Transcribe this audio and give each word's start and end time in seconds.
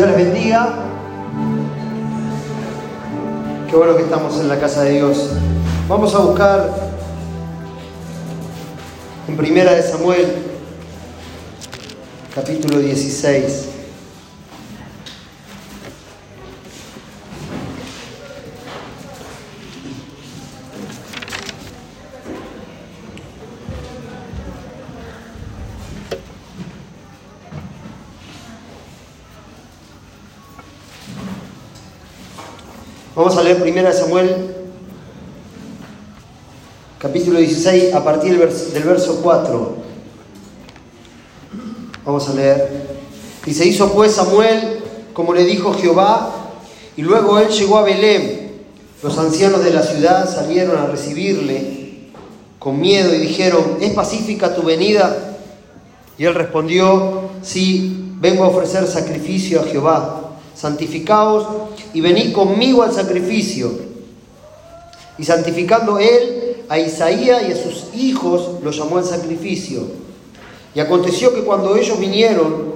Dios 0.00 0.16
les 0.16 0.32
bendiga. 0.32 0.68
Qué 3.68 3.76
bueno 3.76 3.96
que 3.98 4.04
estamos 4.04 4.40
en 4.40 4.48
la 4.48 4.58
casa 4.58 4.84
de 4.84 4.92
Dios. 4.92 5.28
Vamos 5.88 6.14
a 6.14 6.20
buscar 6.20 6.70
en 9.28 9.36
Primera 9.36 9.74
de 9.74 9.82
Samuel, 9.82 10.36
capítulo 12.34 12.78
16. 12.78 13.69
Vamos 33.20 33.36
a 33.36 33.42
leer 33.42 33.62
1 33.62 33.92
Samuel, 33.92 34.34
capítulo 36.98 37.38
16, 37.38 37.92
a 37.92 38.02
partir 38.02 38.38
del 38.38 38.82
verso 38.82 39.20
4. 39.22 39.76
Vamos 42.06 42.28
a 42.30 42.32
leer. 42.32 42.86
Y 43.44 43.52
se 43.52 43.66
hizo 43.66 43.92
pues 43.92 44.12
Samuel 44.12 44.80
como 45.12 45.34
le 45.34 45.44
dijo 45.44 45.74
Jehová, 45.74 46.34
y 46.96 47.02
luego 47.02 47.38
él 47.38 47.50
llegó 47.50 47.76
a 47.76 47.82
Belén. 47.82 48.62
Los 49.02 49.18
ancianos 49.18 49.62
de 49.64 49.74
la 49.74 49.82
ciudad 49.82 50.26
salieron 50.26 50.78
a 50.78 50.86
recibirle 50.86 52.08
con 52.58 52.80
miedo 52.80 53.14
y 53.14 53.18
dijeron, 53.18 53.76
¿es 53.82 53.92
pacífica 53.92 54.54
tu 54.54 54.62
venida? 54.62 55.36
Y 56.16 56.24
él 56.24 56.34
respondió, 56.34 57.28
sí, 57.42 58.14
vengo 58.18 58.44
a 58.44 58.48
ofrecer 58.48 58.86
sacrificio 58.86 59.60
a 59.60 59.64
Jehová 59.64 60.20
santificaos 60.60 61.46
y 61.92 62.00
venid 62.00 62.32
conmigo 62.32 62.82
al 62.82 62.92
sacrificio. 62.92 63.70
Y 65.18 65.24
santificando 65.24 65.98
él 65.98 66.56
a 66.68 66.78
Isaías 66.78 67.42
y 67.48 67.52
a 67.52 67.56
sus 67.56 67.94
hijos, 67.94 68.62
los 68.62 68.76
llamó 68.76 68.98
al 68.98 69.04
sacrificio. 69.04 69.82
Y 70.74 70.80
aconteció 70.80 71.34
que 71.34 71.42
cuando 71.42 71.76
ellos 71.76 71.98
vinieron, 71.98 72.74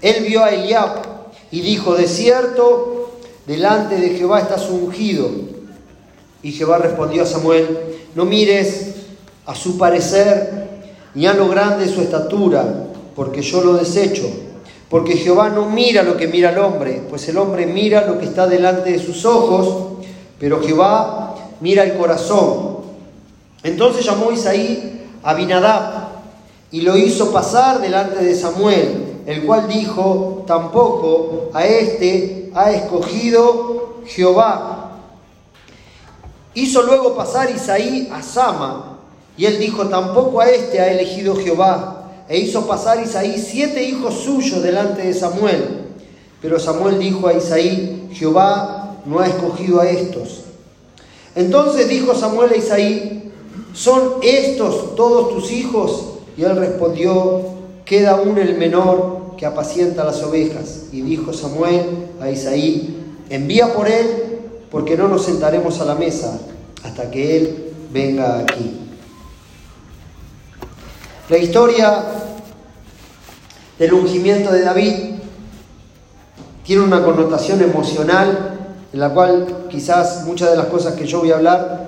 él 0.00 0.24
vio 0.24 0.42
a 0.42 0.50
Eliab 0.50 1.02
y 1.50 1.60
dijo, 1.60 1.94
de 1.94 2.08
cierto, 2.08 3.18
delante 3.46 3.96
de 3.96 4.10
Jehová 4.10 4.40
estás 4.40 4.68
ungido. 4.70 5.28
Y 6.42 6.52
Jehová 6.52 6.78
respondió 6.78 7.22
a 7.22 7.26
Samuel, 7.26 7.78
no 8.14 8.24
mires 8.24 8.94
a 9.46 9.54
su 9.54 9.78
parecer 9.78 10.68
ni 11.14 11.26
a 11.26 11.34
lo 11.34 11.48
grande 11.48 11.84
de 11.84 11.92
su 11.92 12.00
estatura, 12.00 12.88
porque 13.14 13.42
yo 13.42 13.62
lo 13.62 13.74
desecho 13.74 14.28
porque 14.92 15.16
Jehová 15.16 15.48
no 15.48 15.70
mira 15.70 16.02
lo 16.02 16.18
que 16.18 16.28
mira 16.28 16.50
el 16.50 16.58
hombre, 16.58 17.02
pues 17.08 17.26
el 17.26 17.38
hombre 17.38 17.64
mira 17.64 18.04
lo 18.04 18.18
que 18.18 18.26
está 18.26 18.46
delante 18.46 18.92
de 18.92 18.98
sus 18.98 19.24
ojos, 19.24 20.02
pero 20.38 20.62
Jehová 20.62 21.34
mira 21.60 21.82
el 21.82 21.96
corazón. 21.96 22.80
Entonces 23.62 24.04
llamó 24.04 24.30
Isaí 24.32 25.08
a 25.22 25.30
Abinadab 25.30 26.08
y 26.70 26.82
lo 26.82 26.94
hizo 26.98 27.32
pasar 27.32 27.80
delante 27.80 28.22
de 28.22 28.34
Samuel, 28.34 29.22
el 29.24 29.44
cual 29.44 29.66
dijo, 29.66 30.44
tampoco 30.46 31.48
a 31.54 31.64
este 31.64 32.50
ha 32.54 32.70
escogido 32.72 34.02
Jehová. 34.04 34.90
Hizo 36.52 36.82
luego 36.82 37.16
pasar 37.16 37.50
Isaí 37.50 38.10
a 38.12 38.20
Sama, 38.20 38.98
y 39.38 39.46
él 39.46 39.58
dijo, 39.58 39.86
tampoco 39.86 40.42
a 40.42 40.50
este 40.50 40.80
ha 40.80 40.92
elegido 40.92 41.34
Jehová 41.34 42.01
e 42.28 42.38
hizo 42.38 42.66
pasar 42.66 43.02
Isaí 43.02 43.38
siete 43.38 43.82
hijos 43.82 44.14
suyos 44.14 44.62
delante 44.62 45.02
de 45.02 45.14
Samuel. 45.14 45.82
Pero 46.40 46.58
Samuel 46.58 46.98
dijo 46.98 47.28
a 47.28 47.34
Isaí, 47.34 48.08
Jehová 48.12 48.96
no 49.06 49.20
ha 49.20 49.26
escogido 49.26 49.80
a 49.80 49.88
estos. 49.88 50.42
Entonces 51.34 51.88
dijo 51.88 52.14
Samuel 52.14 52.52
a 52.52 52.56
Isaí, 52.56 53.32
¿son 53.72 54.14
estos 54.22 54.94
todos 54.96 55.34
tus 55.34 55.52
hijos? 55.52 56.04
Y 56.36 56.42
él 56.42 56.56
respondió, 56.56 57.42
queda 57.84 58.12
aún 58.12 58.38
el 58.38 58.56
menor 58.56 59.36
que 59.36 59.46
apacienta 59.46 60.04
las 60.04 60.22
ovejas. 60.22 60.84
Y 60.92 61.02
dijo 61.02 61.32
Samuel 61.32 61.82
a 62.20 62.30
Isaí, 62.30 62.96
envía 63.30 63.72
por 63.74 63.88
él, 63.88 64.06
porque 64.70 64.96
no 64.96 65.08
nos 65.08 65.24
sentaremos 65.24 65.80
a 65.80 65.84
la 65.84 65.94
mesa 65.94 66.38
hasta 66.82 67.10
que 67.10 67.36
él 67.36 67.72
venga 67.92 68.38
aquí. 68.38 68.78
La 71.32 71.38
historia 71.38 72.04
del 73.78 73.94
ungimiento 73.94 74.52
de 74.52 74.60
David 74.60 75.14
tiene 76.62 76.82
una 76.82 77.02
connotación 77.02 77.62
emocional 77.62 78.58
en 78.92 79.00
la 79.00 79.08
cual 79.14 79.64
quizás 79.70 80.26
muchas 80.26 80.50
de 80.50 80.58
las 80.58 80.66
cosas 80.66 80.92
que 80.92 81.06
yo 81.06 81.20
voy 81.20 81.30
a 81.30 81.36
hablar 81.36 81.86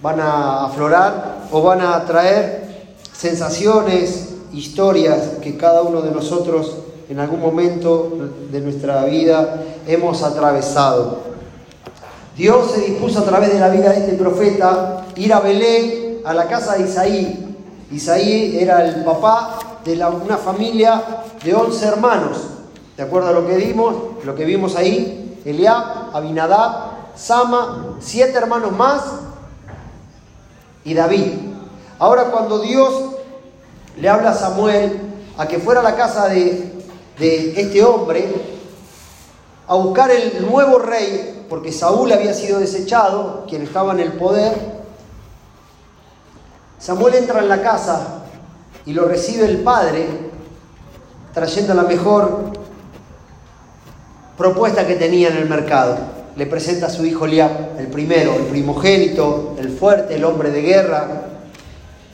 van 0.00 0.18
a 0.18 0.64
aflorar 0.64 1.46
o 1.52 1.60
van 1.60 1.82
a 1.82 2.06
traer 2.06 2.86
sensaciones, 3.12 4.30
historias 4.54 5.32
que 5.42 5.58
cada 5.58 5.82
uno 5.82 6.00
de 6.00 6.12
nosotros 6.12 6.76
en 7.10 7.20
algún 7.20 7.42
momento 7.42 8.16
de 8.50 8.60
nuestra 8.62 9.04
vida 9.04 9.62
hemos 9.86 10.22
atravesado. 10.22 11.18
Dios 12.34 12.70
se 12.70 12.80
dispuso 12.80 13.18
a 13.18 13.24
través 13.26 13.52
de 13.52 13.60
la 13.60 13.68
vida 13.68 13.90
de 13.90 13.98
este 13.98 14.14
profeta 14.14 15.04
ir 15.16 15.34
a 15.34 15.40
Belén, 15.40 16.22
a 16.24 16.32
la 16.32 16.48
casa 16.48 16.76
de 16.76 16.84
Isaí, 16.84 17.45
Isaí 17.90 18.58
era 18.58 18.84
el 18.84 19.04
papá 19.04 19.58
de 19.84 19.92
una 19.94 20.36
familia 20.36 21.02
de 21.44 21.54
11 21.54 21.86
hermanos. 21.86 22.38
¿De 22.96 23.02
acuerdo 23.02 23.28
a 23.28 23.32
lo 23.32 23.46
que 23.46 23.56
vimos? 23.56 23.94
Lo 24.24 24.34
que 24.34 24.44
vimos 24.44 24.74
ahí, 24.74 25.40
Eliab, 25.44 26.14
Abinadab, 26.14 26.96
Sama, 27.14 27.96
siete 28.00 28.36
hermanos 28.36 28.72
más 28.72 29.02
y 30.84 30.94
David. 30.94 31.32
Ahora 31.98 32.24
cuando 32.30 32.58
Dios 32.58 32.92
le 33.98 34.08
habla 34.08 34.30
a 34.30 34.34
Samuel 34.34 35.00
a 35.38 35.46
que 35.46 35.58
fuera 35.58 35.80
a 35.80 35.82
la 35.82 35.96
casa 35.96 36.28
de, 36.28 36.74
de 37.18 37.60
este 37.60 37.82
hombre 37.84 38.56
a 39.68 39.74
buscar 39.74 40.10
el 40.10 40.48
nuevo 40.48 40.78
rey, 40.78 41.44
porque 41.48 41.72
Saúl 41.72 42.12
había 42.12 42.34
sido 42.34 42.60
desechado, 42.60 43.44
quien 43.48 43.62
estaba 43.62 43.92
en 43.92 44.00
el 44.00 44.12
poder, 44.12 44.75
Samuel 46.86 47.16
entra 47.16 47.40
en 47.40 47.48
la 47.48 47.62
casa 47.62 48.22
y 48.84 48.92
lo 48.92 49.06
recibe 49.06 49.44
el 49.44 49.58
padre 49.64 50.06
trayendo 51.34 51.74
la 51.74 51.82
mejor 51.82 52.52
propuesta 54.38 54.86
que 54.86 54.94
tenía 54.94 55.30
en 55.30 55.38
el 55.38 55.48
mercado. 55.48 55.96
Le 56.36 56.46
presenta 56.46 56.86
a 56.86 56.90
su 56.90 57.04
hijo 57.04 57.26
Liab, 57.26 57.76
el 57.80 57.88
primero, 57.88 58.34
el 58.34 58.44
primogénito, 58.44 59.56
el 59.58 59.70
fuerte, 59.70 60.14
el 60.14 60.24
hombre 60.24 60.52
de 60.52 60.62
guerra, 60.62 61.22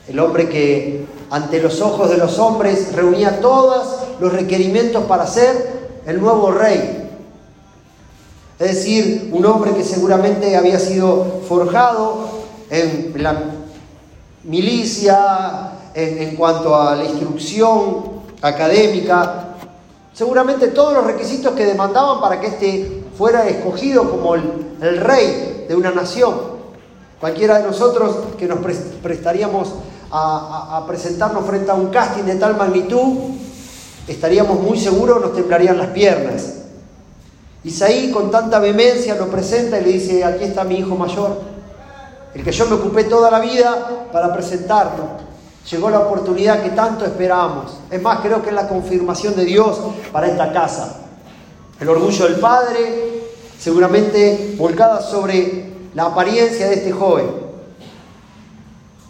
el 0.07 0.19
hombre 0.19 0.49
que 0.49 1.05
ante 1.29 1.61
los 1.61 1.79
ojos 1.79 2.09
de 2.09 2.17
los 2.17 2.39
hombres 2.39 2.93
reunía 2.95 3.41
todos 3.41 4.07
los 4.19 4.33
requerimientos 4.33 5.03
para 5.03 5.27
ser 5.27 6.01
el 6.07 6.19
nuevo 6.19 6.49
rey. 6.49 7.11
Es 8.57 8.67
decir, 8.69 9.29
un 9.33 9.45
hombre 9.45 9.75
que 9.75 9.83
seguramente 9.83 10.57
había 10.57 10.79
sido 10.79 11.43
forjado 11.47 12.27
en 12.71 13.13
la 13.21 13.52
milicia, 14.43 15.71
en, 15.93 16.35
cuanto 16.35 16.75
a 16.75 16.95
la 16.95 17.05
instrucción 17.05 18.23
académica, 18.41 19.55
seguramente 20.13 20.67
todos 20.69 20.93
los 20.93 21.05
requisitos 21.05 21.53
que 21.53 21.65
demandaban 21.65 22.19
para 22.19 22.39
que 22.39 22.47
éste 22.47 23.03
fuera 23.17 23.47
escogido 23.47 24.09
como 24.09 24.35
el, 24.35 24.97
rey 24.97 25.65
de 25.67 25.75
una 25.75 25.91
nación. 25.91 26.33
Cualquiera 27.19 27.59
de 27.59 27.63
nosotros 27.63 28.17
que 28.37 28.47
nos 28.47 28.59
prestaríamos 29.01 29.69
a, 30.11 30.77
a, 30.77 30.87
presentarnos 30.87 31.45
frente 31.45 31.71
a 31.71 31.75
un 31.75 31.87
casting 31.87 32.23
de 32.23 32.35
tal 32.35 32.57
magnitud, 32.57 33.31
estaríamos 34.07 34.59
muy 34.59 34.77
seguros, 34.77 35.21
nos 35.21 35.33
temblarían 35.33 35.77
las 35.77 35.87
piernas. 35.87 36.55
Isaí 37.63 38.11
con 38.11 38.29
tanta 38.29 38.59
vehemencia 38.59 39.15
lo 39.15 39.27
presenta 39.27 39.79
y 39.79 39.85
le 39.85 39.91
dice, 39.93 40.25
aquí 40.25 40.43
está 40.43 40.65
mi 40.65 40.79
hijo 40.79 40.97
mayor 40.97 41.52
el 42.33 42.43
que 42.43 42.51
yo 42.51 42.65
me 42.65 42.75
ocupé 42.75 43.03
toda 43.05 43.29
la 43.29 43.39
vida 43.39 44.07
para 44.11 44.33
presentarlo. 44.33 45.23
Llegó 45.69 45.89
la 45.89 45.99
oportunidad 45.99 46.61
que 46.61 46.71
tanto 46.71 47.05
esperábamos. 47.05 47.77
Es 47.89 48.01
más, 48.01 48.19
creo 48.19 48.41
que 48.41 48.49
es 48.49 48.55
la 48.55 48.67
confirmación 48.67 49.35
de 49.35 49.45
Dios 49.45 49.79
para 50.11 50.27
esta 50.27 50.51
casa. 50.51 50.97
El 51.79 51.89
orgullo 51.89 52.25
del 52.25 52.39
Padre, 52.39 53.23
seguramente 53.57 54.55
volcada 54.57 55.01
sobre 55.01 55.71
la 55.93 56.05
apariencia 56.05 56.67
de 56.67 56.75
este 56.75 56.91
joven. 56.91 57.43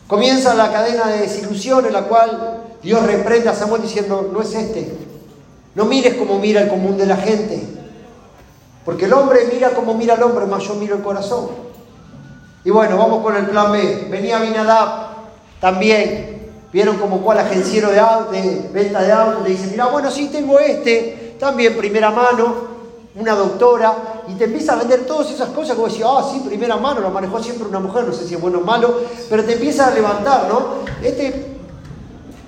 Comienza 0.07 0.53
la 0.53 0.71
cadena 0.71 1.07
de 1.07 1.21
desilusión 1.21 1.85
en 1.85 1.93
la 1.93 2.03
cual 2.03 2.61
Dios 2.83 3.03
reprende 3.03 3.49
a 3.49 3.55
Samuel 3.55 3.81
diciendo, 3.81 4.29
no 4.31 4.41
es 4.41 4.53
este. 4.53 4.95
No 5.73 5.85
mires 5.85 6.15
como 6.15 6.37
mira 6.37 6.61
el 6.61 6.69
común 6.69 6.97
de 6.97 7.07
la 7.07 7.17
gente. 7.17 7.63
Porque 8.85 9.05
el 9.05 9.13
hombre 9.13 9.49
mira 9.51 9.71
como 9.71 9.93
mira 9.95 10.15
el 10.15 10.23
hombre, 10.23 10.45
más 10.45 10.63
yo 10.63 10.75
miro 10.75 10.95
el 10.95 11.01
corazón. 11.01 11.72
Y 12.65 12.69
bueno, 12.69 12.97
vamos 12.97 13.21
con 13.21 13.35
el 13.35 13.45
plan 13.45 13.71
B. 13.71 14.07
Venía 14.09 14.39
Binadab 14.39 14.89
también. 15.59 16.51
Vieron 16.71 16.97
como 16.97 17.21
cual 17.21 17.39
agenciero 17.39 17.89
de, 17.91 18.69
venta 18.73 19.01
de 19.01 19.11
autos 19.11 19.43
le 19.43 19.49
dice, 19.49 19.67
mira, 19.69 19.85
bueno, 19.87 20.09
sí 20.09 20.29
tengo 20.29 20.59
este, 20.59 21.35
también 21.39 21.77
primera 21.77 22.09
mano. 22.09 22.73
una 23.15 23.35
doctora, 23.35 24.23
y 24.27 24.33
te 24.33 24.45
empieza 24.45 24.73
a 24.73 24.77
vender 24.77 25.05
todas 25.05 25.29
esas 25.29 25.49
cosas 25.49 25.75
como 25.75 25.87
decía, 25.87 26.05
ah, 26.07 26.27
sí, 26.31 26.41
primera 26.43 26.77
mano, 26.77 27.01
lo 27.01 27.11
manejó 27.11 27.43
siempre 27.43 27.67
una 27.67 27.79
mujer, 27.79 28.05
no 28.05 28.13
sé 28.13 28.25
si 28.25 28.33
es 28.33 28.41
bueno 28.41 28.57
o 28.57 28.61
malo, 28.61 29.01
pero 29.29 29.43
te 29.43 29.53
empieza 29.53 29.87
a 29.87 29.91
levantar, 29.91 30.47
¿no? 30.49 30.83
Este 31.03 31.52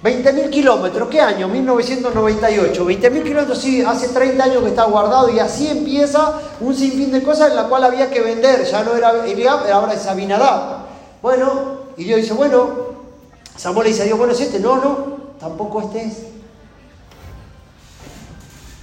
20.000 0.06 0.52
kilómetros, 0.52 1.10
¿qué 1.10 1.20
año? 1.20 1.48
1998. 1.48 2.86
20.000 2.86 3.24
kilómetros, 3.24 3.58
sí, 3.58 3.82
hace 3.82 4.10
30 4.10 4.44
años 4.44 4.62
que 4.62 4.70
está 4.70 4.84
guardado 4.84 5.30
y 5.30 5.40
así 5.40 5.68
empieza 5.68 6.42
un 6.60 6.76
sinfín 6.76 7.12
de 7.12 7.24
cosas 7.24 7.50
en 7.50 7.56
la 7.56 7.64
cual 7.64 7.86
había 7.86 8.12
que 8.12 8.22
vender. 8.22 8.64
Ya 8.66 8.84
no 8.84 8.96
era 8.96 9.26
Eliab, 9.26 9.68
ahora 9.72 9.94
es 9.94 10.06
Abinadab. 10.06 10.86
Bueno, 11.24 11.80
y 11.98 12.04
Dios 12.04 12.22
dice, 12.22 12.34
bueno, 12.34 12.70
Samuel 13.58 13.86
le 13.86 13.94
dice 13.94 14.04
a 14.04 14.06
Dios, 14.06 14.16
bueno, 14.20 14.34
es 14.34 14.42
este. 14.42 14.60
No, 14.60 14.76
no, 14.76 14.98
tampoco 15.40 15.82
este 15.82 16.04
es. 16.04 16.18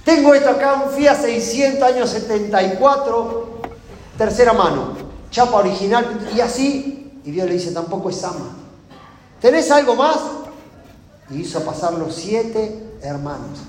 Tengo 0.03 0.33
esto 0.33 0.49
acá, 0.49 0.83
un 0.85 0.91
Fiat 0.91 1.21
600 1.21 1.83
años 1.83 2.09
74, 2.09 3.61
tercera 4.17 4.51
mano, 4.51 4.89
chapa 5.31 5.59
original, 5.59 6.27
y 6.35 6.41
así, 6.41 7.21
y 7.23 7.31
Dios 7.31 7.47
le 7.47 7.53
dice, 7.53 7.71
tampoco 7.71 8.09
es 8.09 8.17
Sama. 8.17 8.57
¿Tenés 9.39 9.71
algo 9.71 9.95
más? 9.95 10.17
Y 11.29 11.41
hizo 11.41 11.61
pasar 11.61 11.93
los 11.93 12.15
siete 12.15 12.83
hermanos. 13.01 13.59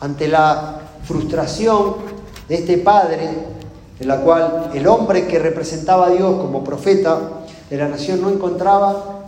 Ante 0.00 0.28
la 0.28 0.80
frustración 1.04 1.96
de 2.48 2.54
este 2.56 2.78
padre, 2.78 3.30
en 3.98 4.08
la 4.08 4.20
cual 4.20 4.70
el 4.74 4.86
hombre 4.86 5.26
que 5.26 5.38
representaba 5.38 6.06
a 6.06 6.10
Dios 6.10 6.40
como 6.40 6.64
profeta 6.64 7.20
de 7.68 7.76
la 7.76 7.88
nación 7.88 8.20
no 8.22 8.30
encontraba, 8.30 9.20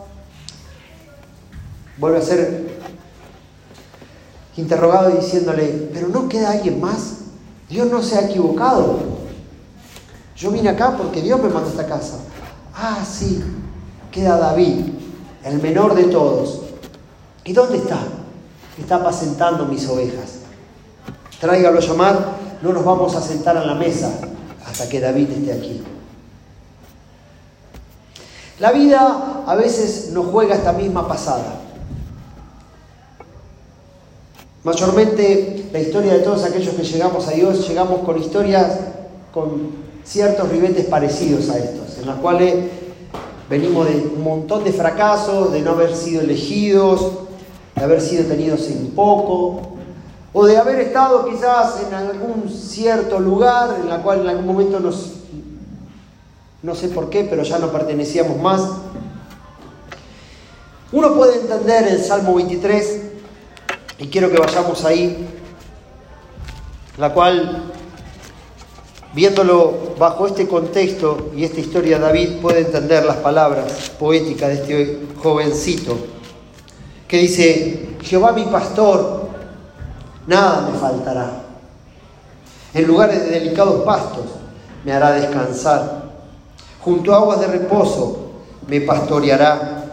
vuelve 1.98 2.18
a 2.18 2.22
ser 2.22 2.78
interrogado 4.56 5.10
diciéndole, 5.10 5.90
pero 5.92 6.08
no 6.08 6.28
queda 6.28 6.52
alguien 6.52 6.80
más, 6.80 7.18
Dios 7.68 7.90
no 7.90 8.02
se 8.02 8.18
ha 8.18 8.28
equivocado. 8.28 8.98
Yo 10.36 10.50
vine 10.50 10.70
acá 10.70 10.96
porque 10.96 11.22
Dios 11.22 11.40
me 11.40 11.48
mandó 11.48 11.68
a 11.68 11.72
esta 11.72 11.86
casa. 11.86 12.18
Ah, 12.74 13.04
sí, 13.08 13.42
queda 14.10 14.38
David, 14.38 14.86
el 15.44 15.60
menor 15.60 15.94
de 15.94 16.04
todos, 16.04 16.61
¿Y 17.44 17.52
dónde 17.52 17.78
está? 17.78 17.98
Está 18.78 18.96
apacentando 18.96 19.66
mis 19.66 19.88
ovejas. 19.88 20.40
Tráigalo 21.40 21.78
a 21.78 21.82
llamar, 21.82 22.26
no 22.62 22.72
nos 22.72 22.84
vamos 22.84 23.14
a 23.16 23.20
sentar 23.20 23.56
a 23.56 23.64
la 23.64 23.74
mesa 23.74 24.12
hasta 24.64 24.88
que 24.88 25.00
David 25.00 25.30
esté 25.30 25.52
aquí. 25.52 25.82
La 28.60 28.70
vida 28.70 29.42
a 29.44 29.54
veces 29.56 30.10
nos 30.12 30.26
juega 30.26 30.54
esta 30.54 30.72
misma 30.72 31.08
pasada. 31.08 31.60
Mayormente 34.62 35.68
la 35.72 35.80
historia 35.80 36.12
de 36.12 36.20
todos 36.20 36.44
aquellos 36.44 36.74
que 36.76 36.84
llegamos 36.84 37.26
a 37.26 37.32
Dios, 37.32 37.66
llegamos 37.68 38.02
con 38.02 38.20
historias 38.20 38.78
con 39.32 39.72
ciertos 40.04 40.48
ribetes 40.48 40.86
parecidos 40.86 41.50
a 41.50 41.58
estos, 41.58 41.98
en 41.98 42.06
las 42.06 42.16
cuales 42.20 42.54
venimos 43.50 43.88
de 43.88 43.96
un 44.14 44.22
montón 44.22 44.62
de 44.62 44.72
fracasos, 44.72 45.52
de 45.52 45.60
no 45.62 45.72
haber 45.72 45.96
sido 45.96 46.20
elegidos, 46.20 47.12
de 47.74 47.82
haber 47.82 48.00
sido 48.00 48.24
tenidos 48.24 48.68
en 48.68 48.88
poco, 48.90 49.72
o 50.32 50.46
de 50.46 50.56
haber 50.56 50.80
estado 50.80 51.26
quizás 51.28 51.82
en 51.86 51.94
algún 51.94 52.48
cierto 52.48 53.20
lugar 53.20 53.76
en 53.80 53.88
la 53.88 54.02
cual 54.02 54.22
en 54.22 54.28
algún 54.28 54.46
momento 54.46 54.80
nos, 54.80 55.12
no 56.62 56.74
sé 56.74 56.88
por 56.88 57.10
qué, 57.10 57.24
pero 57.24 57.42
ya 57.42 57.58
no 57.58 57.70
pertenecíamos 57.70 58.38
más. 58.38 58.62
Uno 60.90 61.14
puede 61.14 61.40
entender 61.40 61.88
el 61.88 62.02
Salmo 62.02 62.34
23, 62.34 63.00
y 63.98 64.08
quiero 64.08 64.30
que 64.30 64.38
vayamos 64.38 64.84
ahí, 64.84 65.28
la 66.96 67.12
cual, 67.12 67.72
viéndolo 69.14 69.94
bajo 69.98 70.26
este 70.26 70.48
contexto 70.48 71.30
y 71.36 71.44
esta 71.44 71.60
historia, 71.60 71.98
David 71.98 72.40
puede 72.40 72.60
entender 72.60 73.04
las 73.04 73.16
palabras 73.16 73.90
poéticas 73.98 74.48
de 74.48 74.54
este 74.54 74.98
jovencito 75.22 76.21
que 77.12 77.18
dice, 77.18 77.88
Jehová 78.00 78.32
mi 78.32 78.44
pastor, 78.44 79.28
nada 80.26 80.66
me 80.66 80.78
faltará. 80.78 81.42
En 82.72 82.86
lugares 82.86 83.22
de 83.22 83.32
delicados 83.32 83.84
pastos 83.84 84.24
me 84.82 84.94
hará 84.94 85.10
descansar. 85.12 86.04
Junto 86.80 87.12
a 87.12 87.18
aguas 87.18 87.40
de 87.40 87.48
reposo 87.48 88.30
me 88.66 88.80
pastoreará. 88.80 89.90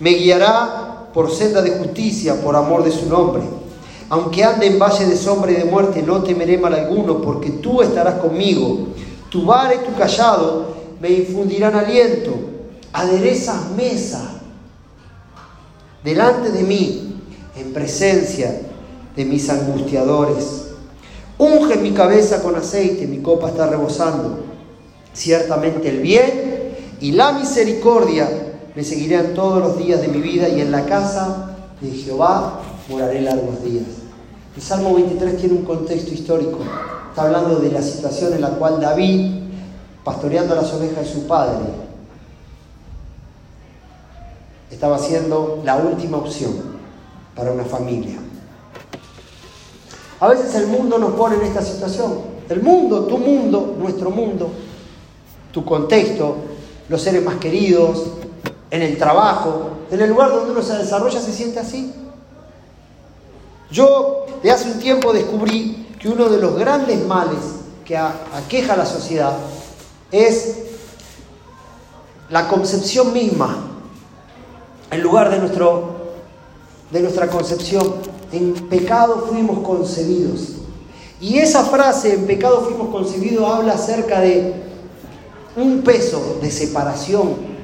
Me 0.00 0.14
guiará 0.14 1.10
por 1.14 1.30
senda 1.30 1.62
de 1.62 1.78
justicia, 1.78 2.42
por 2.42 2.56
amor 2.56 2.82
de 2.82 2.90
su 2.90 3.08
nombre. 3.08 3.44
Aunque 4.10 4.42
ande 4.42 4.66
en 4.66 4.80
valle 4.80 5.06
de 5.06 5.16
sombra 5.16 5.52
y 5.52 5.54
de 5.54 5.64
muerte, 5.64 6.02
no 6.02 6.24
temeré 6.24 6.58
mal 6.58 6.74
alguno, 6.74 7.22
porque 7.22 7.50
tú 7.50 7.82
estarás 7.82 8.14
conmigo. 8.14 8.88
Tu 9.30 9.46
vara 9.46 9.76
y 9.76 9.78
tu 9.78 9.94
callado 9.94 10.74
me 11.00 11.10
infundirán 11.10 11.76
aliento. 11.76 12.32
Aderezas 12.92 13.70
mesa 13.76 14.33
delante 16.04 16.50
de 16.50 16.62
mí, 16.62 17.14
en 17.56 17.72
presencia 17.72 18.60
de 19.16 19.24
mis 19.24 19.48
angustiadores. 19.48 20.66
Unge 21.38 21.76
mi 21.76 21.92
cabeza 21.92 22.42
con 22.42 22.54
aceite, 22.54 23.06
mi 23.06 23.18
copa 23.18 23.48
está 23.48 23.66
rebosando. 23.66 24.44
Ciertamente 25.12 25.88
el 25.88 26.00
bien 26.00 26.74
y 27.00 27.12
la 27.12 27.32
misericordia 27.32 28.28
me 28.74 28.84
seguirán 28.84 29.34
todos 29.34 29.60
los 29.60 29.78
días 29.78 30.00
de 30.00 30.08
mi 30.08 30.20
vida 30.20 30.48
y 30.48 30.60
en 30.60 30.70
la 30.70 30.84
casa 30.84 31.56
de 31.80 31.90
Jehová 31.90 32.60
moraré 32.88 33.20
largos 33.20 33.64
días. 33.64 33.84
El 34.54 34.62
Salmo 34.62 34.94
23 34.94 35.36
tiene 35.38 35.54
un 35.54 35.64
contexto 35.64 36.12
histórico. 36.12 36.58
Está 37.08 37.22
hablando 37.22 37.56
de 37.56 37.70
la 37.70 37.82
situación 37.82 38.34
en 38.34 38.40
la 38.40 38.50
cual 38.50 38.80
David, 38.80 39.32
pastoreando 40.04 40.54
las 40.54 40.72
ovejas 40.72 41.04
de 41.04 41.12
su 41.12 41.26
padre, 41.26 41.83
estaba 44.74 44.98
siendo 44.98 45.62
la 45.64 45.76
última 45.76 46.18
opción 46.18 46.52
para 47.34 47.52
una 47.52 47.64
familia. 47.64 48.16
A 50.18 50.28
veces 50.28 50.52
el 50.56 50.66
mundo 50.66 50.98
nos 50.98 51.12
pone 51.12 51.36
en 51.36 51.42
esta 51.42 51.62
situación. 51.62 52.34
El 52.48 52.60
mundo, 52.60 53.04
tu 53.04 53.16
mundo, 53.16 53.76
nuestro 53.78 54.10
mundo, 54.10 54.50
tu 55.52 55.64
contexto, 55.64 56.36
los 56.88 57.00
seres 57.00 57.24
más 57.24 57.36
queridos, 57.36 58.02
en 58.70 58.82
el 58.82 58.98
trabajo, 58.98 59.70
en 59.90 60.00
el 60.00 60.10
lugar 60.10 60.30
donde 60.30 60.50
uno 60.50 60.62
se 60.62 60.76
desarrolla, 60.76 61.20
se 61.20 61.32
siente 61.32 61.60
así. 61.60 61.94
Yo 63.70 64.26
de 64.42 64.50
hace 64.50 64.72
un 64.72 64.80
tiempo 64.80 65.12
descubrí 65.12 65.86
que 66.00 66.08
uno 66.08 66.28
de 66.28 66.38
los 66.38 66.56
grandes 66.56 67.06
males 67.06 67.38
que 67.84 67.96
aqueja 67.96 68.74
a 68.74 68.76
la 68.76 68.86
sociedad 68.86 69.36
es 70.10 70.58
la 72.28 72.48
concepción 72.48 73.12
misma 73.12 73.73
en 74.90 75.02
lugar 75.02 75.30
de, 75.30 75.38
nuestro, 75.38 75.96
de 76.90 77.00
nuestra 77.00 77.28
concepción. 77.28 77.94
En 78.32 78.52
pecado 78.68 79.26
fuimos 79.28 79.60
concebidos. 79.60 80.56
Y 81.20 81.38
esa 81.38 81.64
frase, 81.64 82.14
en 82.14 82.26
pecado 82.26 82.62
fuimos 82.62 82.88
concebidos, 82.88 83.48
habla 83.48 83.74
acerca 83.74 84.20
de 84.20 84.52
un 85.56 85.82
peso 85.82 86.38
de 86.42 86.50
separación 86.50 87.54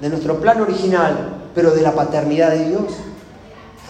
de 0.00 0.08
nuestro 0.08 0.40
plan 0.40 0.60
original, 0.60 1.50
pero 1.54 1.72
de 1.72 1.82
la 1.82 1.92
paternidad 1.92 2.50
de 2.50 2.68
Dios. 2.68 2.84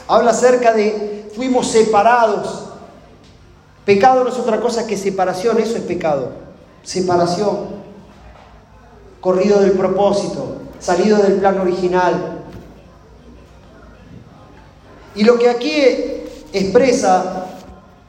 Habla 0.08 0.30
acerca 0.30 0.72
de 0.72 1.30
fuimos 1.34 1.68
separados. 1.68 2.70
Pecado 3.84 4.24
no 4.24 4.30
es 4.30 4.36
otra 4.36 4.60
cosa 4.60 4.86
que 4.86 4.96
separación, 4.96 5.58
eso 5.58 5.76
es 5.76 5.82
pecado. 5.82 6.32
Separación. 6.82 7.84
Corrido 9.20 9.60
del 9.60 9.72
propósito, 9.72 10.56
salido 10.80 11.18
del 11.18 11.34
plan 11.34 11.60
original. 11.60 12.42
Y 15.14 15.24
lo 15.24 15.38
que 15.38 15.48
aquí 15.48 15.72
expresa 16.52 17.46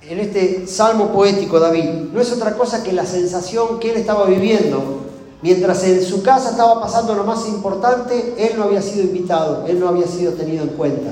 en 0.01 0.19
este 0.19 0.67
salmo 0.67 1.11
poético 1.11 1.59
David 1.59 1.89
no 2.13 2.21
es 2.21 2.31
otra 2.31 2.55
cosa 2.55 2.83
que 2.83 2.93
la 2.93 3.05
sensación 3.05 3.79
que 3.79 3.91
él 3.91 3.97
estaba 3.97 4.25
viviendo. 4.25 5.01
Mientras 5.41 5.83
en 5.83 6.03
su 6.03 6.23
casa 6.23 6.51
estaba 6.51 6.81
pasando 6.81 7.13
lo 7.13 7.23
más 7.23 7.47
importante, 7.47 8.33
él 8.37 8.57
no 8.57 8.63
había 8.63 8.81
sido 8.81 9.03
invitado, 9.03 9.65
él 9.67 9.79
no 9.79 9.89
había 9.89 10.07
sido 10.07 10.33
tenido 10.33 10.63
en 10.63 10.69
cuenta. 10.69 11.11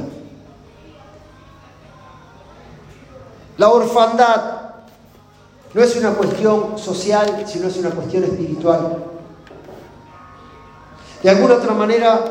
La 3.57 3.69
orfandad 3.69 4.63
no 5.73 5.83
es 5.83 5.95
una 5.95 6.13
cuestión 6.13 6.77
social, 6.77 7.43
sino 7.47 7.67
es 7.67 7.77
una 7.77 7.91
cuestión 7.91 8.23
espiritual. 8.23 8.97
De 11.23 11.29
alguna 11.29 11.55
otra 11.55 11.73
manera, 11.73 12.23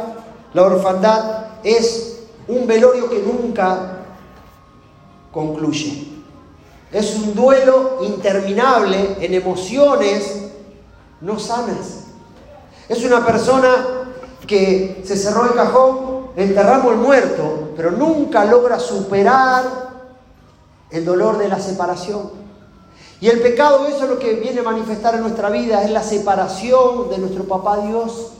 la 0.53 0.63
orfandad 0.63 1.47
es 1.65 2.21
un 2.47 2.67
velorio 2.67 3.09
que 3.09 3.21
nunca 3.21 4.05
concluye. 5.33 6.09
Es 6.93 7.17
un 7.17 7.35
duelo 7.35 7.99
interminable 8.03 9.17
en 9.21 9.33
emociones 9.33 10.51
no 11.23 11.39
sanas. 11.39 12.05
Es 12.89 13.03
una 13.05 13.25
persona 13.25 13.87
que 14.47 15.03
se 15.07 15.17
cerró 15.17 15.47
el 15.47 15.55
cajón, 15.55 16.27
enterramos 16.37 16.93
el 16.93 16.99
muerto, 16.99 17.71
pero 17.77 17.93
nunca 17.93 18.45
logra 18.45 18.79
superar 18.79 19.65
el 20.91 21.05
dolor 21.05 21.39
de 21.39 21.49
la 21.49 21.59
separación. 21.59 22.43
Y 23.21 23.29
el 23.29 23.41
pecado, 23.41 23.87
eso 23.87 24.05
es 24.05 24.11
lo 24.11 24.19
que 24.19 24.35
viene 24.35 24.61
a 24.61 24.65
manifestar 24.65 25.15
en 25.15 25.23
nuestra 25.23 25.49
vida, 25.49 25.83
es 25.85 25.91
la 25.91 26.03
separación 26.03 27.09
de 27.09 27.19
nuestro 27.19 27.45
papá 27.45 27.79
Dios. 27.79 28.33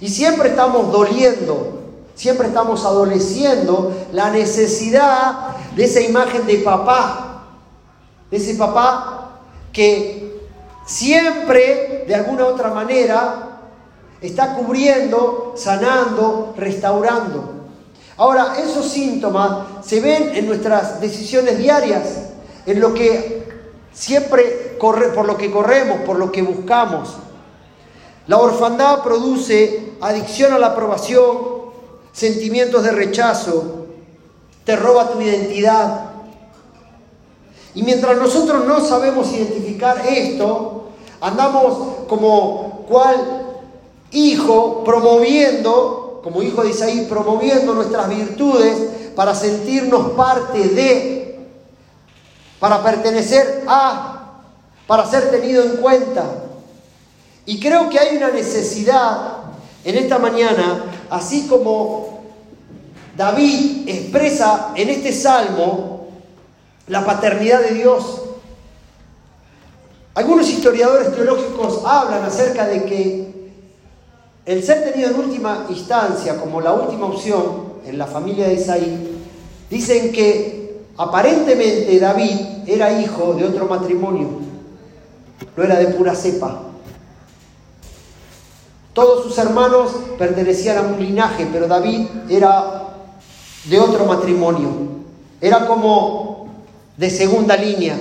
Y 0.00 0.08
siempre 0.08 0.50
estamos 0.50 0.90
doliendo, 0.90 1.80
siempre 2.14 2.48
estamos 2.48 2.84
adoleciendo 2.84 3.92
la 4.12 4.30
necesidad 4.30 5.56
de 5.76 5.84
esa 5.84 6.00
imagen 6.00 6.46
de 6.46 6.56
papá, 6.58 7.44
de 8.30 8.36
ese 8.36 8.54
papá 8.54 9.40
que 9.72 10.40
siempre, 10.86 12.04
de 12.06 12.14
alguna 12.14 12.46
otra 12.46 12.70
manera, 12.70 13.60
está 14.20 14.54
cubriendo, 14.54 15.54
sanando, 15.56 16.54
restaurando. 16.56 17.60
Ahora, 18.16 18.56
esos 18.58 18.86
síntomas 18.88 19.66
se 19.84 20.00
ven 20.00 20.32
en 20.34 20.46
nuestras 20.46 21.00
decisiones 21.00 21.58
diarias, 21.58 22.30
en 22.66 22.80
lo 22.80 22.92
que 22.92 23.48
siempre 23.92 24.76
corre, 24.78 25.08
por 25.08 25.26
lo 25.26 25.36
que 25.36 25.50
corremos, 25.50 26.00
por 26.02 26.18
lo 26.18 26.30
que 26.30 26.42
buscamos. 26.42 27.16
La 28.26 28.38
orfandad 28.38 29.02
produce 29.02 29.92
adicción 30.00 30.52
a 30.52 30.58
la 30.58 30.68
aprobación, 30.68 31.38
sentimientos 32.12 32.82
de 32.82 32.92
rechazo, 32.92 33.86
te 34.64 34.76
roba 34.76 35.10
tu 35.10 35.20
identidad. 35.20 36.10
Y 37.74 37.82
mientras 37.82 38.16
nosotros 38.16 38.66
no 38.66 38.80
sabemos 38.80 39.32
identificar 39.32 40.02
esto, 40.06 40.90
andamos 41.20 42.06
como 42.08 42.84
cual 42.88 43.46
hijo 44.10 44.82
promoviendo, 44.84 46.20
como 46.22 46.42
hijo 46.42 46.62
de 46.62 46.70
Isaí, 46.70 47.06
promoviendo 47.08 47.74
nuestras 47.74 48.08
virtudes 48.08 48.76
para 49.14 49.34
sentirnos 49.34 50.12
parte 50.12 50.68
de, 50.68 51.48
para 52.58 52.82
pertenecer 52.82 53.64
a, 53.66 54.42
para 54.86 55.06
ser 55.06 55.30
tenido 55.30 55.62
en 55.62 55.76
cuenta. 55.76 56.24
Y 57.46 57.58
creo 57.58 57.88
que 57.88 57.98
hay 57.98 58.16
una 58.16 58.30
necesidad 58.30 59.38
en 59.84 59.96
esta 59.96 60.18
mañana, 60.18 60.84
así 61.10 61.46
como 61.46 62.20
David 63.16 63.88
expresa 63.88 64.72
en 64.76 64.88
este 64.88 65.12
salmo 65.12 66.08
la 66.86 67.04
paternidad 67.04 67.60
de 67.62 67.74
Dios. 67.74 68.22
Algunos 70.14 70.48
historiadores 70.48 71.14
teológicos 71.14 71.82
hablan 71.84 72.24
acerca 72.24 72.66
de 72.66 72.84
que 72.84 73.30
el 74.44 74.62
ser 74.62 74.90
tenido 74.90 75.10
en 75.10 75.18
última 75.18 75.66
instancia 75.68 76.36
como 76.36 76.60
la 76.60 76.72
última 76.72 77.06
opción 77.06 77.74
en 77.86 77.98
la 77.98 78.06
familia 78.06 78.48
de 78.48 78.54
Isaí, 78.54 79.22
dicen 79.70 80.12
que 80.12 80.82
aparentemente 80.96 81.98
David 81.98 82.38
era 82.66 83.00
hijo 83.00 83.34
de 83.34 83.44
otro 83.44 83.66
matrimonio, 83.66 84.28
no 85.56 85.62
era 85.62 85.76
de 85.76 85.86
pura 85.88 86.14
cepa. 86.14 86.69
Todos 89.00 89.24
sus 89.24 89.38
hermanos 89.38 89.92
pertenecían 90.18 90.76
a 90.76 90.82
un 90.82 91.00
linaje, 91.00 91.48
pero 91.50 91.66
David 91.66 92.06
era 92.28 92.82
de 93.64 93.80
otro 93.80 94.04
matrimonio. 94.04 94.68
Era 95.40 95.66
como 95.66 96.50
de 96.98 97.08
segunda 97.08 97.56
línea. 97.56 97.98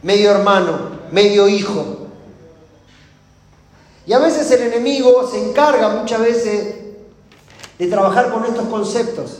Medio 0.00 0.30
hermano, 0.30 0.90
medio 1.10 1.48
hijo. 1.48 2.06
Y 4.06 4.12
a 4.12 4.20
veces 4.20 4.48
el 4.52 4.72
enemigo 4.72 5.28
se 5.28 5.50
encarga 5.50 5.88
muchas 5.88 6.20
veces 6.20 6.76
de 7.80 7.86
trabajar 7.88 8.30
con 8.30 8.44
estos 8.44 8.68
conceptos. 8.68 9.38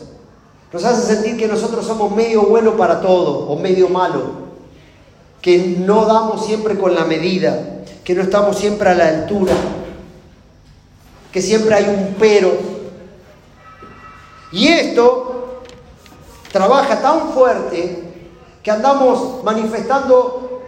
Nos 0.72 0.84
hace 0.84 1.14
sentir 1.14 1.36
que 1.36 1.46
nosotros 1.46 1.86
somos 1.86 2.10
medio 2.10 2.42
bueno 2.42 2.76
para 2.76 3.00
todo 3.00 3.46
o 3.48 3.56
medio 3.56 3.88
malo. 3.88 4.50
Que 5.40 5.76
no 5.78 6.06
damos 6.06 6.44
siempre 6.44 6.76
con 6.76 6.96
la 6.96 7.04
medida, 7.04 7.69
que 8.04 8.14
no 8.14 8.22
estamos 8.22 8.58
siempre 8.58 8.88
a 8.88 8.94
la 8.94 9.08
altura, 9.08 9.52
que 11.32 11.42
siempre 11.42 11.74
hay 11.74 11.84
un 11.84 12.16
pero. 12.18 12.52
Y 14.52 14.68
esto 14.68 15.62
trabaja 16.52 17.00
tan 17.00 17.30
fuerte 17.30 18.02
que 18.62 18.70
andamos 18.70 19.44
manifestando 19.44 20.62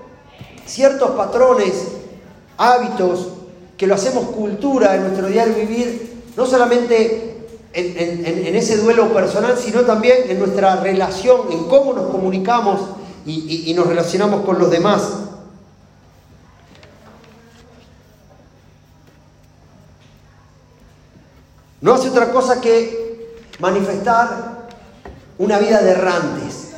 ciertos 0.64 1.10
patrones, 1.12 1.88
hábitos, 2.56 3.28
que 3.76 3.86
lo 3.86 3.94
hacemos 3.94 4.26
cultura 4.26 4.94
en 4.94 5.02
nuestro 5.02 5.26
diario 5.26 5.54
vivir, 5.54 6.22
no 6.36 6.46
solamente 6.46 7.46
en, 7.72 8.54
ese 8.54 8.76
duelo 8.76 9.12
personal, 9.12 9.56
sino 9.58 9.80
también 9.80 10.18
en 10.28 10.38
nuestra 10.38 10.76
relación, 10.76 11.50
en 11.50 11.64
cómo 11.64 11.92
nos 11.92 12.10
comunicamos 12.10 12.80
y, 13.26 13.70
y 13.70 13.74
nos 13.74 13.86
relacionamos 13.86 14.44
con 14.44 14.58
los 14.58 14.70
demás. 14.70 15.02
No 21.82 21.94
hace 21.94 22.10
otra 22.10 22.30
cosa 22.30 22.60
que 22.60 23.34
manifestar 23.58 24.68
una 25.36 25.58
vida 25.58 25.82
de 25.82 25.90
errantes, 25.90 26.68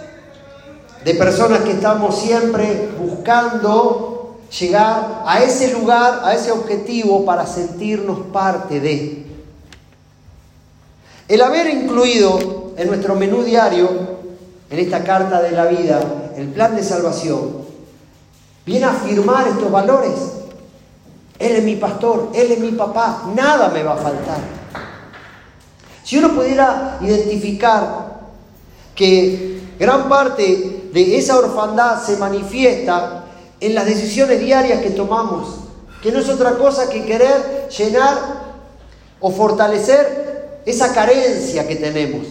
de 1.04 1.14
personas 1.14 1.60
que 1.60 1.72
estamos 1.72 2.18
siempre 2.18 2.88
buscando 2.98 4.38
llegar 4.58 5.22
a 5.26 5.42
ese 5.42 5.72
lugar, 5.74 6.22
a 6.24 6.34
ese 6.34 6.52
objetivo 6.52 7.26
para 7.26 7.46
sentirnos 7.46 8.18
parte 8.32 8.80
de. 8.80 9.26
El 11.28 11.42
haber 11.42 11.66
incluido 11.66 12.72
en 12.78 12.88
nuestro 12.88 13.14
menú 13.14 13.42
diario, 13.42 13.90
en 14.70 14.78
esta 14.78 15.04
carta 15.04 15.42
de 15.42 15.50
la 15.50 15.66
vida, 15.66 16.32
el 16.34 16.48
plan 16.48 16.74
de 16.74 16.82
salvación, 16.82 17.58
viene 18.64 18.86
a 18.86 18.92
afirmar 18.92 19.48
estos 19.48 19.70
valores. 19.70 20.14
Él 21.38 21.56
es 21.56 21.62
mi 21.62 21.76
pastor, 21.76 22.30
Él 22.34 22.52
es 22.52 22.58
mi 22.58 22.72
papá, 22.72 23.24
nada 23.36 23.68
me 23.68 23.82
va 23.82 23.92
a 23.92 23.98
faltar. 23.98 24.63
Si 26.04 26.18
uno 26.18 26.34
pudiera 26.34 26.98
identificar 27.00 28.20
que 28.94 29.60
gran 29.78 30.08
parte 30.08 30.90
de 30.92 31.16
esa 31.16 31.38
orfandad 31.38 32.00
se 32.04 32.18
manifiesta 32.18 33.24
en 33.58 33.74
las 33.74 33.86
decisiones 33.86 34.38
diarias 34.38 34.82
que 34.82 34.90
tomamos, 34.90 35.60
que 36.02 36.12
no 36.12 36.18
es 36.18 36.28
otra 36.28 36.52
cosa 36.58 36.90
que 36.90 37.06
querer 37.06 37.68
llenar 37.70 38.18
o 39.18 39.30
fortalecer 39.30 40.60
esa 40.66 40.92
carencia 40.92 41.66
que 41.66 41.76
tenemos, 41.76 42.26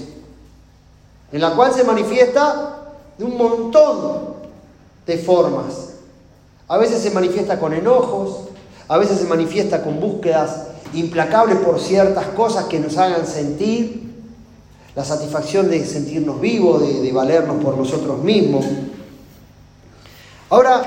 en 1.32 1.42
la 1.42 1.56
cual 1.56 1.74
se 1.74 1.84
manifiesta 1.84 2.77
de 3.18 3.25
un 3.25 3.36
montón 3.36 4.36
de 5.08 5.18
formas. 5.18 5.94
A 6.68 6.77
veces 6.77 7.01
se 7.01 7.10
manifiesta 7.10 7.60
con 7.60 7.74
enojos, 7.74 8.50
a 8.88 8.98
veces 9.00 9.18
se 9.18 9.25
manifiesta 9.25 9.84
con 9.84 10.00
búsquedas 10.00 10.68
implacables 10.94 11.58
por 11.58 11.80
ciertas 11.80 12.28
cosas 12.28 12.66
que 12.66 12.80
nos 12.80 12.98
hagan 12.98 13.26
sentir, 13.26 14.04
la 14.96 15.04
satisfacción 15.04 15.70
de 15.70 15.86
sentirnos 15.86 16.40
vivos, 16.40 16.82
de, 16.82 17.02
de 17.02 17.12
valernos 17.12 17.64
por 17.64 17.78
nosotros 17.78 18.24
mismos. 18.24 18.66
Ahora, 20.50 20.84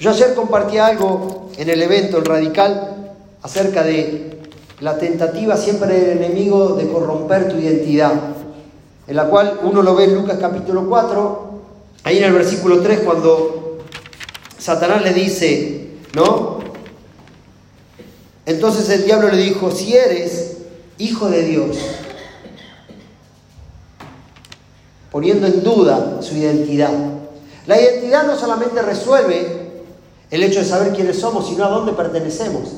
yo 0.00 0.10
ayer 0.10 0.34
compartí 0.34 0.78
algo 0.78 1.50
en 1.56 1.68
el 1.68 1.82
evento, 1.82 2.18
el 2.18 2.24
radical, 2.24 3.14
acerca 3.42 3.82
de 3.82 4.40
la 4.80 4.98
tentativa 4.98 5.56
siempre 5.56 5.94
del 5.94 6.18
enemigo 6.18 6.74
de 6.74 6.88
corromper 6.88 7.48
tu 7.48 7.56
identidad, 7.56 8.12
en 9.06 9.16
la 9.16 9.24
cual 9.24 9.60
uno 9.62 9.82
lo 9.82 9.94
ve 9.94 10.04
en 10.04 10.14
Lucas 10.14 10.38
capítulo 10.40 10.88
4, 10.88 11.50
ahí 12.04 12.18
en 12.18 12.24
el 12.24 12.32
versículo 12.32 12.80
3, 12.80 13.00
cuando 13.00 13.78
Satanás 14.58 15.02
le 15.02 15.12
dice, 15.12 15.88
¿no? 16.14 16.57
Entonces 18.48 18.88
el 18.88 19.04
diablo 19.04 19.28
le 19.28 19.36
dijo, 19.36 19.70
si 19.70 19.94
eres 19.94 20.56
hijo 20.96 21.28
de 21.28 21.42
Dios, 21.42 21.76
poniendo 25.12 25.46
en 25.46 25.62
duda 25.62 26.22
su 26.22 26.34
identidad. 26.34 26.90
La 27.66 27.78
identidad 27.78 28.26
no 28.26 28.38
solamente 28.38 28.80
resuelve 28.80 29.82
el 30.30 30.42
hecho 30.42 30.60
de 30.60 30.64
saber 30.64 30.94
quiénes 30.94 31.18
somos, 31.18 31.46
sino 31.46 31.62
a 31.66 31.68
dónde 31.68 31.92
pertenecemos. 31.92 32.70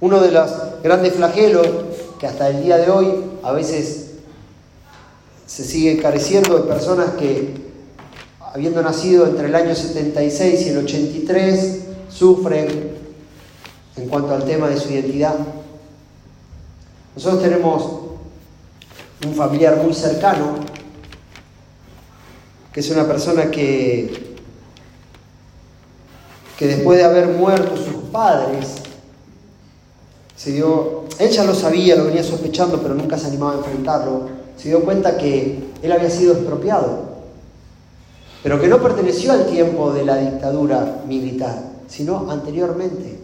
Uno 0.00 0.20
de 0.20 0.32
los 0.32 0.50
grandes 0.82 1.12
flagelos 1.12 1.68
que 2.18 2.26
hasta 2.26 2.48
el 2.48 2.64
día 2.64 2.78
de 2.78 2.90
hoy 2.90 3.14
a 3.44 3.52
veces 3.52 4.14
se 5.46 5.62
sigue 5.62 6.02
careciendo 6.02 6.58
de 6.58 6.64
personas 6.64 7.10
que, 7.10 7.54
habiendo 8.40 8.82
nacido 8.82 9.24
entre 9.24 9.46
el 9.46 9.54
año 9.54 9.72
76 9.72 10.66
y 10.66 10.68
el 10.70 10.78
83, 10.78 11.78
sufren 12.08 13.01
en 13.96 14.08
cuanto 14.08 14.34
al 14.34 14.44
tema 14.44 14.68
de 14.68 14.78
su 14.78 14.90
identidad. 14.90 15.36
Nosotros 17.14 17.42
tenemos 17.42 18.00
un 19.26 19.34
familiar 19.34 19.76
muy 19.76 19.92
cercano, 19.94 20.54
que 22.72 22.80
es 22.80 22.90
una 22.90 23.06
persona 23.06 23.50
que 23.50 24.32
que 26.62 26.68
después 26.68 26.96
de 26.96 27.04
haber 27.04 27.26
muerto 27.26 27.76
sus 27.76 28.04
padres, 28.12 28.74
se 30.36 30.52
dio, 30.52 31.06
ya 31.18 31.42
lo 31.42 31.56
sabía, 31.56 31.96
lo 31.96 32.04
venía 32.04 32.22
sospechando, 32.22 32.80
pero 32.80 32.94
nunca 32.94 33.18
se 33.18 33.26
animaba 33.26 33.54
a 33.54 33.56
enfrentarlo, 33.56 34.28
se 34.56 34.68
dio 34.68 34.84
cuenta 34.84 35.16
que 35.16 35.58
él 35.82 35.90
había 35.90 36.08
sido 36.08 36.34
expropiado, 36.34 37.00
pero 38.44 38.60
que 38.60 38.68
no 38.68 38.80
perteneció 38.80 39.32
al 39.32 39.46
tiempo 39.46 39.92
de 39.92 40.04
la 40.04 40.18
dictadura 40.18 41.02
militar, 41.04 41.64
sino 41.88 42.30
anteriormente. 42.30 43.18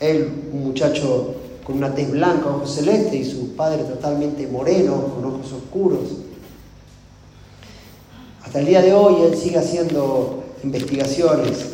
Él, 0.00 0.48
un 0.52 0.64
muchacho 0.64 1.34
con 1.62 1.76
una 1.76 1.94
tez 1.94 2.10
blanca, 2.10 2.48
ojos 2.48 2.74
celeste, 2.74 3.16
y 3.16 3.30
su 3.30 3.54
padre 3.54 3.84
totalmente 3.84 4.46
moreno, 4.46 5.14
con 5.14 5.24
ojos 5.24 5.52
oscuros. 5.52 6.00
Hasta 8.42 8.60
el 8.60 8.66
día 8.66 8.82
de 8.82 8.92
hoy 8.92 9.22
él 9.22 9.36
sigue 9.36 9.58
haciendo 9.58 10.42
investigaciones. 10.64 11.66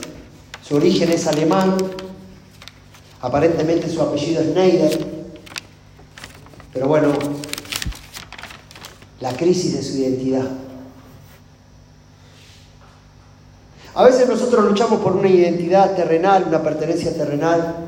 Su 0.62 0.76
origen 0.76 1.11
es 1.11 1.26
alemán, 1.26 1.76
aparentemente 3.23 3.88
su 3.88 4.02
apellido 4.02 4.42
es 4.42 4.49
Neider, 4.49 5.06
pero 6.73 6.88
bueno, 6.88 7.12
la 9.21 9.35
crisis 9.37 9.75
de 9.75 9.83
su 9.83 9.97
identidad. 9.99 10.47
A 13.95 14.04
veces 14.04 14.28
nosotros 14.28 14.66
luchamos 14.66 15.00
por 15.00 15.16
una 15.16 15.28
identidad 15.28 15.95
terrenal, 15.95 16.45
una 16.49 16.62
pertenencia 16.62 17.16
terrenal, 17.16 17.87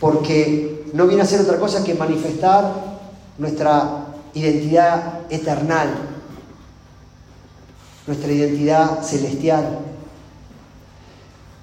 porque 0.00 0.84
no 0.92 1.06
viene 1.06 1.22
a 1.22 1.26
ser 1.26 1.40
otra 1.40 1.58
cosa 1.58 1.84
que 1.84 1.94
manifestar 1.94 2.72
nuestra 3.36 4.06
identidad 4.34 5.20
eternal, 5.30 5.88
nuestra 8.06 8.32
identidad 8.32 9.02
celestial. 9.02 9.80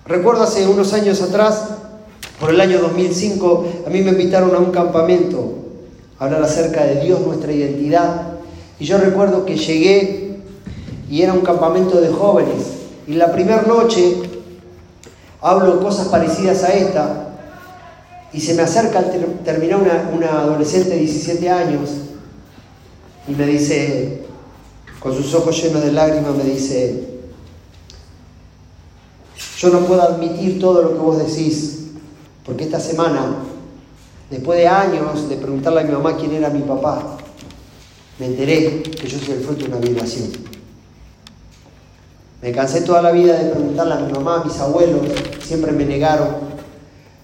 Recuerdo 0.05 0.43
hace 0.43 0.67
unos 0.67 0.93
años 0.93 1.21
atrás, 1.21 1.69
por 2.39 2.49
el 2.49 2.61
año 2.61 2.79
2005, 2.79 3.65
a 3.87 3.89
mí 3.89 4.01
me 4.01 4.11
invitaron 4.11 4.53
a 4.53 4.59
un 4.59 4.71
campamento 4.71 5.55
a 6.19 6.25
hablar 6.25 6.43
acerca 6.43 6.83
de 6.83 7.01
Dios, 7.01 7.21
nuestra 7.21 7.51
identidad. 7.51 8.33
Y 8.79 8.85
yo 8.85 8.97
recuerdo 8.97 9.45
que 9.45 9.57
llegué 9.57 10.39
y 11.09 11.21
era 11.21 11.33
un 11.33 11.41
campamento 11.41 12.01
de 12.01 12.09
jóvenes. 12.09 12.73
Y 13.07 13.13
la 13.13 13.31
primera 13.31 13.61
noche 13.63 14.17
hablo 15.41 15.79
cosas 15.79 16.07
parecidas 16.09 16.63
a 16.63 16.73
esta, 16.73 17.24
y 18.35 18.41
se 18.41 18.53
me 18.53 18.63
acerca 18.63 18.99
al 18.99 19.11
terminar 19.45 19.79
una, 20.13 20.41
adolescente 20.41 20.89
de 20.89 20.97
17 20.97 21.49
años 21.49 21.89
y 23.29 23.31
me 23.31 23.45
dice, 23.45 24.25
con 24.99 25.15
sus 25.15 25.33
ojos 25.33 25.63
llenos 25.63 25.81
de 25.81 25.93
lágrimas, 25.93 26.35
me 26.35 26.43
dice, 26.43 27.07
yo 29.57 29.69
no 29.69 29.79
puedo 29.85 30.01
admitir 30.01 30.59
todo 30.59 30.81
lo 30.81 30.89
que 30.89 30.99
vos 30.99 31.17
decís, 31.17 31.85
porque 32.45 32.65
esta 32.65 32.81
semana, 32.81 33.37
después 34.29 34.59
de 34.59 34.67
años 34.67 35.29
de 35.29 35.37
preguntarle 35.37 35.79
a 35.79 35.83
mi 35.85 35.93
mamá 35.93 36.17
quién 36.17 36.33
era 36.33 36.49
mi 36.49 36.61
papá, 36.61 37.17
me 38.19 38.25
enteré 38.25 38.83
que 38.83 39.07
yo 39.07 39.17
soy 39.17 39.35
el 39.35 39.43
fruto 39.45 39.63
de 39.63 39.71
una 39.71 39.77
violación. 39.77 40.27
Me 42.41 42.51
cansé 42.51 42.81
toda 42.81 43.01
la 43.01 43.11
vida 43.11 43.41
de 43.41 43.51
preguntarle 43.51 43.93
a 43.93 43.99
mi 43.99 44.11
mamá, 44.11 44.41
a 44.41 44.43
mis 44.43 44.59
abuelos, 44.59 45.03
siempre 45.41 45.71
me 45.71 45.85
negaron 45.85 46.54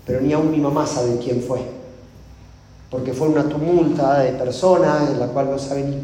pero 0.05 0.21
ni 0.21 0.33
aún 0.33 0.51
mi 0.51 0.57
mamá 0.57 0.85
sabe 0.85 1.17
quién 1.23 1.41
fue, 1.41 1.59
porque 2.89 3.13
fue 3.13 3.27
una 3.27 3.47
tumulta 3.47 4.19
de 4.19 4.33
personas 4.33 5.09
en 5.11 5.19
la 5.19 5.27
cual 5.27 5.51
no 5.51 5.59
sabe 5.59 5.83
ni 5.83 5.97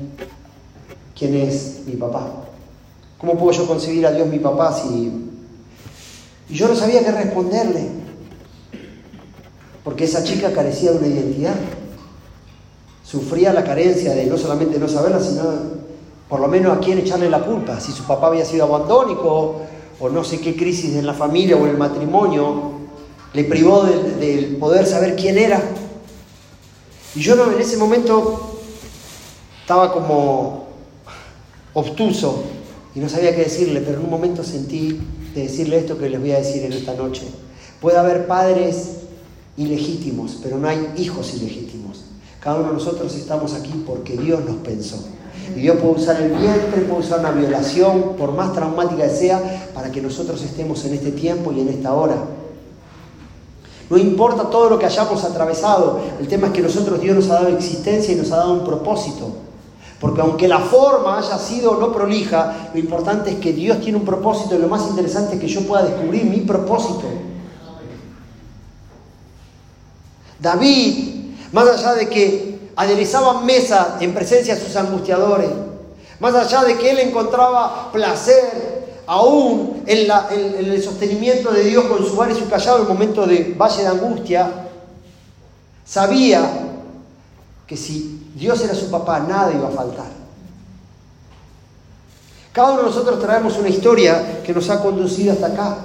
quién 1.18 1.36
es 1.36 1.82
mi 1.86 1.96
papá. 1.96 2.28
¿Cómo 3.18 3.38
puedo 3.38 3.52
yo 3.52 3.68
concebir 3.68 4.06
a 4.06 4.12
Dios 4.12 4.28
mi 4.28 4.40
papá 4.40 4.72
si... 4.72 5.12
Y 6.50 6.54
yo 6.54 6.68
no 6.68 6.76
sabía 6.76 7.04
qué 7.04 7.12
responderle, 7.12 7.90
porque 9.84 10.06
esa 10.06 10.24
chica 10.24 10.54
carecía 10.54 10.92
de 10.92 11.00
una 11.00 11.08
identidad, 11.08 11.56
sufría 13.04 13.52
la 13.54 13.64
carencia 13.64 14.14
de 14.14 14.26
no 14.26 14.38
solamente 14.38 14.80
no 14.80 14.88
saberla, 14.88 15.20
sino 15.20 15.44
por 16.30 16.40
lo 16.40 16.48
menos 16.48 16.78
a 16.78 16.80
quién 16.80 17.00
echarle 17.00 17.30
la 17.30 17.42
culpa, 17.42 17.80
si 17.80 17.92
su 17.92 18.04
papá 18.04 18.28
había 18.28 18.46
sido 18.46 18.66
abandónico 18.66 19.62
o 20.00 20.10
no 20.10 20.24
sé 20.24 20.40
qué 20.40 20.56
crisis 20.56 20.96
en 20.96 21.08
la 21.08 21.14
familia 21.14 21.56
o 21.56 21.60
en 21.62 21.70
el 21.70 21.78
matrimonio, 21.78 22.77
le 23.38 23.44
privó 23.44 23.84
del, 23.84 24.58
poder 24.60 24.88
saber 24.88 25.16
quién 25.16 25.38
era. 25.38 25.62
Y 27.14 27.20
yo 27.20 27.36
en 27.54 27.62
ese 27.62 27.78
momento 27.78 28.58
estaba 29.62 29.94
como 29.94 30.70
obtuso 31.76 32.46
y 32.96 33.00
no 33.00 33.08
sabía 33.08 33.36
qué 33.36 33.44
decirle, 33.44 33.82
pero 33.82 34.00
en 34.00 34.06
un 34.06 34.10
momento 34.10 34.44
sentí 34.44 35.00
de 35.36 35.44
decirle 35.44 35.78
esto 35.78 36.00
que 36.00 36.10
les 36.10 36.20
voy 36.20 36.32
a 36.32 36.40
decir 36.40 36.64
en 36.64 36.74
esta 36.74 36.96
noche. 36.96 37.28
Puede 37.80 38.00
haber 38.00 38.26
padres 38.26 39.02
ilegítimos, 39.56 40.40
pero 40.42 40.58
no 40.58 40.68
hay 40.68 40.94
hijos 40.98 41.36
ilegítimos. 41.36 42.06
Cada 42.40 42.56
uno 42.56 42.70
de 42.70 42.74
nosotros 42.74 43.14
estamos 43.14 43.54
aquí 43.54 43.84
porque 43.86 44.18
Dios 44.18 44.44
nos 44.46 44.56
pensó. 44.58 45.08
Y 45.56 45.60
Dios 45.60 45.78
puede 45.78 45.94
usar 45.94 46.20
el 46.24 46.32
vientre, 46.32 46.82
puede 46.90 47.02
usar 47.02 47.20
una 47.20 47.34
violación, 47.34 48.16
por 48.18 48.32
más 48.32 48.54
traumática 48.54 49.08
que 49.08 49.16
sea, 49.16 49.70
para 49.76 49.92
que 49.92 50.02
nosotros 50.02 50.42
estemos 50.42 50.84
en 50.86 50.96
este 50.96 51.12
tiempo 51.12 51.52
y 51.52 51.62
en 51.62 51.70
esta 51.70 51.94
hora. 51.94 52.16
No 53.90 53.98
importa 53.98 54.50
todo 54.50 54.70
lo 54.70 54.80
que 54.80 54.86
hayamos 54.86 55.24
atravesado, 55.24 56.00
el 56.20 56.28
tema 56.28 56.48
es 56.48 56.54
que 56.54 56.62
nosotros 56.62 57.00
Dios 57.00 57.16
nos 57.16 57.30
ha 57.30 57.36
dado 57.36 57.48
existencia 57.50 58.14
y 58.14 58.18
nos 58.18 58.32
ha 58.32 58.38
dado 58.38 58.54
un 58.54 58.66
propósito. 58.66 59.30
Porque 60.00 60.22
aunque 60.22 60.48
la 60.48 60.60
forma 60.60 61.18
haya 61.18 61.38
sido 61.40 61.76
no 61.76 61.92
prolija, 61.92 62.70
lo 62.74 62.80
importante 62.80 63.32
es 63.32 63.38
que 63.38 63.54
Dios 63.54 63.80
tiene 63.80 63.98
un 63.98 64.06
propósito 64.06 64.56
y 64.56 64.60
lo 64.60 64.68
más 64.68 64.88
interesante 64.88 65.36
es 65.36 65.42
que 65.42 65.48
yo 65.48 65.62
pueda 65.62 65.84
descubrir 65.84 66.26
mi 66.26 66.42
propósito. 66.42 67.06
David, 70.40 71.34
más 71.52 71.68
allá 71.68 71.94
de 71.94 72.10
que 72.10 72.60
aderezaba 72.76 73.42
mesa 73.42 73.98
en 74.00 74.14
presencia 74.14 74.54
de 74.54 74.62
sus 74.62 74.76
angustiadores, 74.76 75.50
más 76.20 76.36
allá 76.36 76.64
de 76.64 76.78
que 76.78 76.92
él 76.92 77.00
encontraba 77.00 77.92
placer 77.92 78.77
aún 79.08 79.84
en, 79.88 80.12
el 80.60 80.84
sostenimiento 80.84 81.52
de 81.52 81.64
Dios 81.64 81.86
con 81.86 82.06
su 82.06 82.16
bar 82.16 82.30
y 82.30 82.36
su 82.36 82.48
callado 82.50 82.78
en 82.78 82.82
el 82.84 82.90
momento 82.90 83.26
de 83.26 83.56
valle 83.58 83.82
de 83.82 83.88
angustia, 83.88 84.52
sabía 85.86 86.48
que 87.66 87.78
si 87.78 88.32
Dios 88.36 88.62
era 88.62 88.76
su 88.76 88.92
papá, 88.92 89.22
nada 89.22 89.54
iba 89.54 89.70
a 89.70 89.72
faltar. 89.72 90.12
Cada 92.52 92.72
uno 92.72 92.80
de 92.80 92.88
nosotros 92.88 93.20
traemos 93.20 93.58
una 93.58 93.70
historia 93.70 94.42
que 94.44 94.54
nos 94.54 94.70
ha 94.70 94.82
conducido 94.82 95.34
hasta 95.34 95.48
acá. 95.48 95.78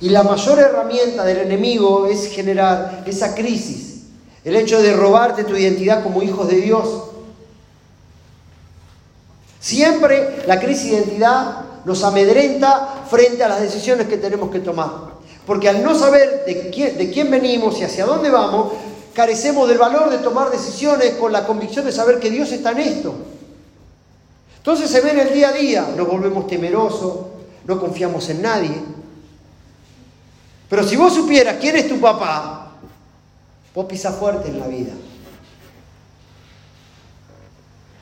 Y 0.00 0.10
la 0.10 0.24
mayor 0.24 0.58
herramienta 0.58 1.24
del 1.24 1.38
enemigo 1.38 2.06
es 2.06 2.26
generar 2.26 3.04
esa 3.06 3.34
crisis, 3.34 4.02
el 4.44 4.56
hecho 4.56 4.82
de 4.82 4.92
robarte 4.92 5.44
tu 5.44 5.56
identidad 5.56 6.02
como 6.02 6.22
hijos 6.22 6.48
de 6.48 6.60
Dios 6.60 7.11
Siempre 9.62 10.42
la 10.48 10.58
crisis 10.58 10.90
de 10.90 10.96
identidad 10.98 11.60
nos 11.84 12.02
amedrenta 12.02 13.04
frente 13.08 13.44
a 13.44 13.48
las 13.48 13.60
decisiones 13.60 14.08
que 14.08 14.16
tenemos 14.16 14.50
que 14.50 14.58
tomar. 14.58 14.90
Porque 15.46 15.68
al 15.68 15.84
no 15.84 15.94
saber 15.94 16.44
de 16.44 17.10
quién, 17.12 17.30
venimos 17.30 17.78
y 17.78 17.84
hacia 17.84 18.04
dónde 18.04 18.28
vamos, 18.28 18.72
carecemos 19.14 19.68
del 19.68 19.78
valor 19.78 20.10
de 20.10 20.18
tomar 20.18 20.50
decisiones 20.50 21.14
con 21.14 21.30
la 21.30 21.46
convicción 21.46 21.84
de 21.84 21.92
saber 21.92 22.18
que 22.18 22.28
Dios 22.28 22.50
está 22.50 22.72
en 22.72 22.80
esto. 22.80 23.14
Entonces 24.56 24.90
se 24.90 25.00
ve 25.00 25.12
en 25.12 25.20
el 25.20 25.32
día 25.32 25.50
a 25.50 25.52
día, 25.52 25.88
nos 25.96 26.08
volvemos 26.08 26.48
temerosos, 26.48 27.18
no 27.64 27.78
confiamos 27.78 28.28
en 28.30 28.42
nadie. 28.42 28.82
Pero 30.68 30.82
si 30.82 30.96
vos 30.96 31.14
supieras 31.14 31.58
quién 31.60 31.76
es 31.76 31.88
tu 31.88 32.00
papá, 32.00 32.72
vos 33.72 33.86
pisas 33.86 34.16
fuerte 34.16 34.48
en 34.48 34.58
la 34.58 34.66
vida. 34.66 34.92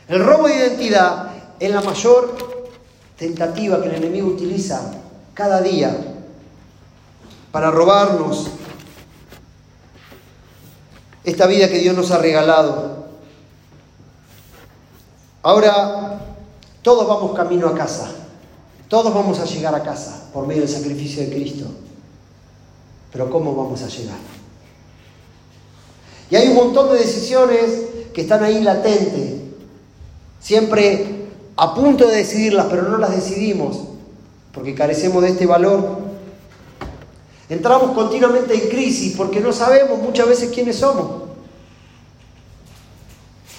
El 0.09 0.25
robo 0.25 0.49
de 0.49 0.57
identidad 0.57 1.40
es 1.61 1.71
la 1.71 1.83
mayor 1.83 2.37
tentativa 3.19 3.83
que 3.83 3.89
el 3.91 3.97
enemigo 3.97 4.29
utiliza 4.29 4.95
cada 5.35 5.61
día 5.61 5.95
para 7.53 7.71
robarnos 7.71 8.47
esta 11.23 11.47
vida 11.47 11.69
que 11.69 11.79
Dios 11.79 11.95
nos 11.95 12.11
ha 12.11 12.19
regalado. 12.19 13.11
Ahora, 15.43 16.21
todos 16.81 17.07
vamos 17.07 17.37
camino 17.37 17.69
a 17.69 17.75
casa, 17.75 18.11
todos 18.89 19.13
vamos 19.13 19.39
a 19.39 19.45
llegar 19.45 19.75
a 19.75 19.83
casa 19.83 20.31
por 20.33 20.47
medio 20.47 20.63
del 20.63 20.71
sacrificio 20.71 21.23
de 21.23 21.31
Cristo. 21.31 21.67
Pero 23.13 23.29
¿cómo 23.29 23.55
vamos 23.55 23.83
a 23.83 23.89
llegar? 23.89 24.19
Y 26.31 26.37
hay 26.37 26.49
un 26.49 26.55
montón 26.55 26.91
de 26.91 27.01
decisiones 27.01 27.83
que 28.15 28.23
están 28.23 28.43
ahí 28.45 28.63
latentes, 28.63 29.41
siempre 30.41 31.20
a 31.61 31.75
punto 31.75 32.07
de 32.07 32.17
decidirlas, 32.17 32.69
pero 32.71 32.85
no 32.85 32.97
las 32.97 33.15
decidimos 33.15 33.81
porque 34.55 34.75
carecemos 34.75 35.23
de 35.23 35.29
este 35.29 35.45
valor. 35.45 35.99
Entramos 37.51 37.91
continuamente 37.93 38.55
en 38.55 38.71
crisis 38.71 39.15
porque 39.15 39.41
no 39.41 39.53
sabemos 39.53 39.99
muchas 39.99 40.27
veces 40.27 40.51
quiénes 40.55 40.77
somos. 40.77 41.25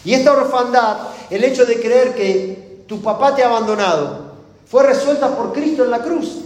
Y 0.04 0.16
esta 0.16 0.34
orfandad, 0.34 0.98
el 1.30 1.44
hecho 1.44 1.64
de 1.64 1.80
creer 1.80 2.16
que 2.16 2.86
tu 2.88 3.04
papá 3.04 3.36
te 3.36 3.44
ha 3.44 3.50
abandonado, 3.50 4.32
fue 4.66 4.82
resuelta 4.82 5.36
por 5.36 5.54
Cristo 5.54 5.86
en 5.86 5.92
la 5.92 6.00
cruz. 6.00 6.40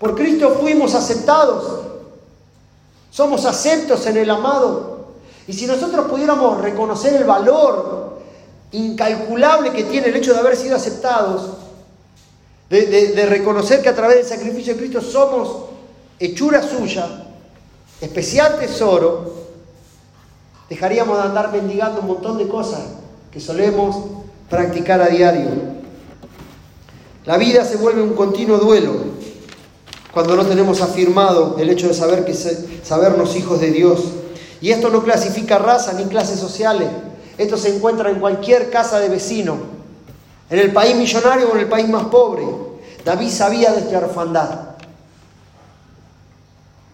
Por 0.00 0.16
Cristo 0.16 0.58
fuimos 0.60 0.96
aceptados. 0.96 1.86
Somos 3.12 3.44
aceptos 3.44 4.04
en 4.06 4.16
el 4.16 4.28
amado. 4.28 5.12
Y 5.46 5.52
si 5.52 5.68
nosotros 5.68 6.08
pudiéramos 6.08 6.60
reconocer 6.60 7.14
el 7.14 7.24
valor 7.24 7.99
incalculable 8.72 9.72
que 9.72 9.84
tiene 9.84 10.08
el 10.08 10.16
hecho 10.16 10.32
de 10.32 10.40
haber 10.40 10.56
sido 10.56 10.76
aceptados, 10.76 11.56
de, 12.68 13.26
reconocer 13.28 13.82
que 13.82 13.88
a 13.88 13.94
través 13.96 14.18
del 14.18 14.26
sacrificio 14.26 14.74
de 14.74 14.80
Cristo 14.80 15.00
somos 15.00 15.64
hechura 16.20 16.62
suya, 16.62 17.26
especial 18.00 18.58
tesoro, 18.58 19.34
dejaríamos 20.68 21.16
de 21.18 21.24
andar 21.24 21.50
mendigando 21.50 22.00
un 22.00 22.06
montón 22.06 22.38
de 22.38 22.46
cosas 22.46 22.80
que 23.32 23.40
solemos 23.40 23.96
practicar 24.48 25.00
a 25.02 25.08
diario. 25.08 25.50
La 27.26 27.36
vida 27.36 27.64
se 27.64 27.76
vuelve 27.76 28.02
un 28.02 28.14
continuo 28.14 28.58
duelo 28.58 28.94
cuando 30.12 30.36
no 30.36 30.46
tenemos 30.46 30.80
afirmado 30.80 31.56
el 31.58 31.70
hecho 31.70 31.88
de 31.88 31.94
saber 31.94 32.24
que 32.24 32.34
sabernos 32.34 33.36
hijos 33.36 33.60
de 33.60 33.70
Dios. 33.70 34.00
Y 34.60 34.70
esto 34.70 34.90
no 34.90 35.02
clasifica 35.02 35.58
raza 35.58 35.92
ni 35.94 36.04
clases 36.04 36.38
sociales. 36.38 36.88
Esto 37.40 37.56
se 37.56 37.74
encuentra 37.74 38.10
en 38.10 38.20
cualquier 38.20 38.68
casa 38.68 39.00
de 39.00 39.08
vecino, 39.08 39.56
en 40.50 40.58
el 40.58 40.74
país 40.74 40.94
millonario 40.94 41.48
o 41.48 41.54
en 41.54 41.60
el 41.60 41.68
país 41.70 41.88
más 41.88 42.04
pobre. 42.04 42.44
David 43.02 43.30
sabía 43.30 43.72
de 43.72 43.78
esta 43.78 43.96
orfandad, 43.96 44.60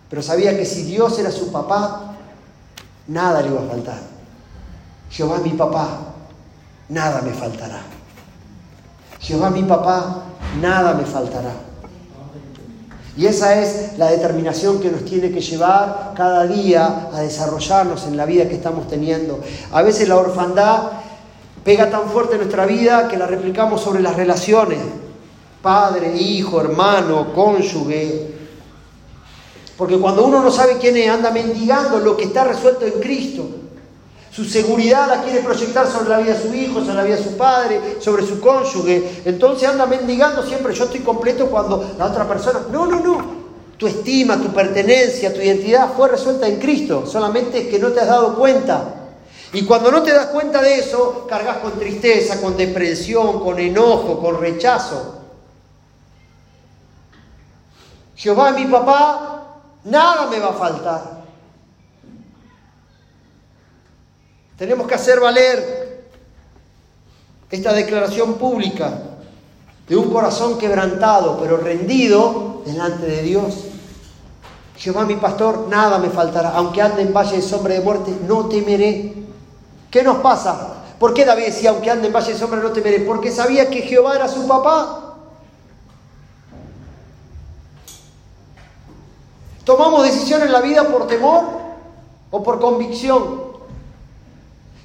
pero 0.09 0.23
sabía 0.23 0.57
que 0.57 0.65
si 0.65 0.85
Dios 0.85 1.19
era 1.19 1.33
su 1.33 1.51
papá, 1.51 2.15
nada 3.09 3.43
le 3.43 3.49
iba 3.49 3.61
a 3.61 3.67
faltar. 3.67 3.99
Jehová 5.11 5.39
mi 5.39 5.51
papá, 5.51 6.15
nada 6.91 7.23
me 7.23 7.33
faltará. 7.33 7.81
Jehová 9.19 9.51
mi 9.51 9.65
papá, 9.65 10.27
nada 10.61 10.95
me 10.95 11.05
faltará. 11.07 11.66
Y 13.17 13.25
esa 13.25 13.63
es 13.63 13.97
la 13.97 14.11
determinación 14.11 14.79
que 14.79 14.91
nos 14.91 15.05
tiene 15.05 15.31
que 15.31 15.41
llevar 15.41 16.13
cada 16.15 16.47
día 16.47 17.09
a 17.13 17.21
desarrollarnos 17.21 18.07
en 18.07 18.17
la 18.17 18.27
vida 18.27 18.47
que 18.47 18.57
estamos 18.57 18.89
teniendo. 18.89 19.41
A 19.73 19.81
veces 19.81 20.07
la 20.07 20.17
orfandad 20.17 20.91
pega 21.65 21.89
tan 21.91 22.11
fuerte 22.11 22.35
en 22.35 22.41
nuestra 22.43 22.67
vida 22.67 23.09
que 23.09 23.17
la 23.17 23.27
replicamos 23.27 23.81
sobre 23.81 24.03
las 24.03 24.17
relaciones. 24.17 24.79
Padre, 25.63 26.15
hijo, 26.15 26.61
hermano, 26.61 27.33
cónyuge. 27.35 28.35
Porque 29.79 29.99
cuando 29.99 30.27
uno 30.27 30.43
no 30.43 30.51
sabe 30.51 30.77
quién 30.79 30.97
es, 30.99 31.09
anda 31.09 31.31
mendigando 31.31 31.99
lo 31.99 32.17
que 32.19 32.25
está 32.25 32.45
resuelto 32.45 32.85
en 32.85 33.01
Cristo. 33.01 33.47
Su 34.37 34.45
seguridad 34.45 35.09
la 35.09 35.23
quiere 35.23 35.41
proyectar 35.41 35.91
sobre 35.91 36.11
la 36.11 36.19
vida 36.19 36.35
de 36.35 36.43
su 36.43 36.55
hijo, 36.55 36.81
sobre 36.81 36.97
la 36.97 37.05
vida 37.05 37.17
de 37.17 37.25
su 37.25 37.39
padre, 37.39 37.97
sobre 38.01 38.23
su 38.23 38.39
cónyuge. 38.39 39.23
Entonces 39.25 39.67
anda 39.67 39.87
mendigando 39.87 40.43
siempre, 40.43 40.75
yo 40.75 40.85
estoy 40.85 41.01
completo 41.01 41.47
cuando 41.47 41.95
la 41.97 42.05
otra 42.05 42.29
persona... 42.29 42.61
No, 42.71 42.85
no, 42.85 43.01
no. 43.01 43.47
Tu 43.79 43.87
estima, 43.87 44.37
tu 44.37 44.53
pertenencia, 44.53 45.33
tu 45.33 45.41
identidad 45.41 45.95
fue 45.97 46.09
resuelta 46.09 46.47
en 46.47 46.59
Cristo. 46.59 47.07
Solamente 47.07 47.63
es 47.63 47.69
que 47.69 47.79
no 47.79 47.89
te 47.93 48.01
has 48.01 48.09
dado 48.09 48.37
cuenta. 48.37 48.85
Y 49.55 49.65
cuando 49.65 49.91
no 49.91 50.03
te 50.03 50.13
das 50.13 50.27
cuenta 50.27 50.61
de 50.61 50.81
eso, 50.81 51.27
cargas 51.27 51.57
con 51.57 51.73
tristeza, 51.79 52.39
con 52.39 52.59
depresión, 52.59 53.41
con 53.43 53.59
enojo, 53.59 54.21
con 54.21 54.39
rechazo. 54.39 55.15
Jehová, 58.17 58.51
mi 58.51 58.67
papá, 58.67 59.61
nada 59.85 60.27
me 60.27 60.39
va 60.41 60.49
a 60.49 60.53
faltar. 60.53 61.16
Tenemos 64.57 64.87
que 64.87 64.95
hacer 64.95 65.21
valer 65.21 66.11
esta 67.51 67.73
declaración 67.73 68.35
pública 68.35 69.01
de 69.87 69.97
un 69.97 70.11
corazón 70.11 70.59
quebrantado, 70.59 71.39
pero 71.41 71.59
rendido 71.59 72.63
delante 72.65 73.07
de 73.07 73.23
Dios. 73.23 73.65
Jehová 74.77 75.05
mi 75.05 75.17
pastor, 75.17 75.69
nada 75.69 75.99
me 75.99 76.11
faltará. 76.11 76.51
Aunque 76.51 76.83
ande 76.83 77.03
en 77.03 77.13
valle 77.13 77.37
de 77.37 77.43
sombra 77.43 77.75
de 77.75 77.81
muerte, 77.81 78.17
no 78.27 78.47
temeré. 78.47 79.15
¿Qué 79.91 80.03
nos 80.03 80.19
pasa? 80.19 80.85
¿Por 80.99 81.13
qué 81.15 81.25
David 81.25 81.47
decía, 81.47 81.71
aunque 81.71 81.91
ande 81.91 82.09
en 82.09 82.13
valle 82.13 82.33
de 82.33 82.39
sombra, 82.39 82.61
no 82.61 82.71
temeré? 82.71 83.01
Porque 83.01 83.31
sabía 83.31 83.71
que 83.71 83.83
Jehová 83.83 84.17
era 84.17 84.29
su 84.29 84.47
papá. 84.49 85.17
¿Tomamos 89.65 90.05
decisiones 90.05 90.47
en 90.47 90.53
la 90.53 90.61
vida 90.61 90.85
por 90.85 91.07
temor 91.07 91.45
o 92.31 92.43
por 92.43 92.61
convicción? 92.61 93.46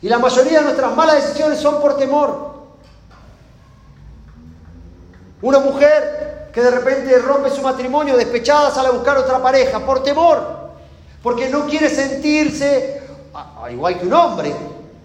Y 0.02 0.10
la 0.10 0.20
mayoría 0.20 0.60
de 0.60 0.66
nuestras 0.66 0.96
malas 0.96 1.16
decisiones 1.16 1.60
son 1.60 1.80
por 1.80 1.98
temor. 1.98 2.52
Una 5.42 5.60
mujer 5.60 6.50
que 6.54 6.62
de 6.62 6.72
repente 6.72 7.18
rompe 7.20 7.50
su 7.50 7.62
matrimonio 7.62 8.18
despechada 8.18 8.72
sale 8.72 8.90
a 8.90 8.92
buscar 8.92 9.18
otra 9.18 9.42
pareja 9.42 9.80
por 9.80 10.04
temor, 10.04 10.72
porque 11.24 11.50
no 11.50 11.66
quiere 11.66 11.90
sentirse 11.90 13.02
igual 13.72 14.00
que 14.00 14.06
un 14.06 14.14
hombre, 14.14 14.54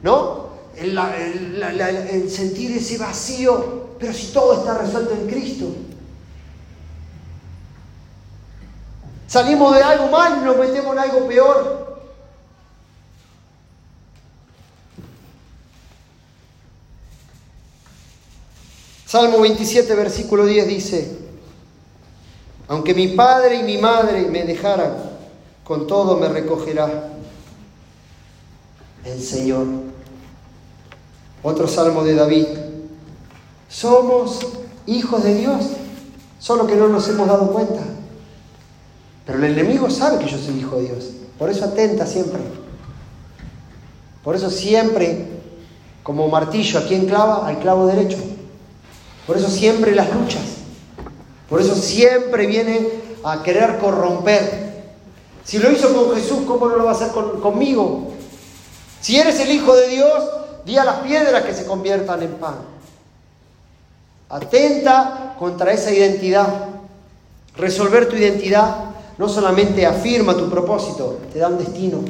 ¿no? 0.03 0.47
El, 0.77 2.31
sentir 2.31 2.77
ese 2.77 2.99
vacío, 2.99 3.87
pero 3.99 4.13
si 4.13 4.33
todo 4.33 4.59
está 4.59 4.77
resuelto 4.77 5.15
en 5.15 5.27
Cristo. 5.27 5.67
Salimos 9.27 9.75
de 9.75 9.83
algo 9.83 10.09
mal 10.09 10.39
y 10.41 10.45
nos 10.45 10.57
metemos 10.57 10.93
en 10.93 10.99
algo 10.99 11.27
peor. 11.27 11.86
Salmo 19.07 19.41
27, 19.41 19.95
versículo 19.95 20.45
10 20.45 20.67
dice, 20.67 21.19
aunque 22.67 22.93
mi 22.93 23.07
padre 23.09 23.61
y 23.61 23.63
mi 23.63 23.79
madre 23.79 24.23
me 24.23 24.43
dejaran, 24.43 24.97
con 25.63 25.87
todo 25.87 26.17
me 26.17 26.29
recogerá 26.29 27.13
el 29.05 29.23
Señor. 29.23 29.65
Otro 31.41 31.69
salmo 31.69 32.03
de 32.03 32.17
David, 32.17 32.47
somos 33.69 34.41
hijos 34.87 35.23
de 35.23 35.37
Dios, 35.37 35.67
solo 36.41 36.67
que 36.67 36.75
no 36.75 36.89
nos 36.89 37.09
hemos 37.09 37.29
dado 37.29 37.53
cuenta. 37.53 37.85
Pero 39.25 39.39
el 39.39 39.53
enemigo 39.53 39.89
sabe 39.89 40.19
que 40.19 40.29
yo 40.29 40.37
soy 40.37 40.59
hijo 40.59 40.79
de 40.79 40.87
Dios, 40.87 41.11
por 41.39 41.49
eso 41.49 41.65
atenta 41.65 42.07
siempre. 42.07 42.41
Por 44.25 44.35
eso 44.35 44.51
siempre, 44.51 45.29
como 46.03 46.27
martillo, 46.27 46.81
¿a 46.81 46.89
quién 46.89 47.07
clava? 47.07 47.47
Al 47.47 47.61
clavo 47.61 47.87
derecho. 47.87 48.19
Por 49.27 49.37
eso 49.37 49.49
siempre 49.49 49.95
las 49.95 50.13
luchas. 50.15 50.43
Por 51.49 51.61
eso 51.61 51.75
siempre 51.75 52.47
viene 52.47 52.89
a 53.25 53.43
querer 53.43 53.79
corromper. 53.79 54.85
Si 55.45 55.59
lo 55.59 55.71
hizo 55.71 55.95
con 55.95 56.17
Jesús, 56.17 56.41
¿cómo 56.47 56.69
no 56.69 56.77
lo 56.77 56.85
va 56.85 56.93
a 56.93 56.95
hacer 56.95 57.11
conmigo? 57.11 58.13
Si 59.01 59.17
eres 59.19 59.39
el 59.41 59.51
Hijo 59.51 59.75
de 59.75 59.89
Dios, 59.89 60.25
di 60.65 60.77
a 60.77 60.85
las 60.85 60.97
piedras 61.01 61.45
que 61.45 61.55
se 61.55 61.67
conviertan 61.67 62.23
en 62.23 62.33
pan. 62.35 62.57
Atenta 64.29 65.35
contra 65.39 65.73
esa 65.73 65.93
identidad. 65.93 66.49
Resolver 67.57 68.09
tu 68.09 68.17
identidad 68.17 68.87
no 69.19 69.29
solamente 69.29 69.87
afirma 69.87 70.37
tu 70.37 70.51
propósito, 70.51 71.21
te 71.33 71.39
da 71.39 71.49
un 71.49 71.59
destino. 71.59 72.01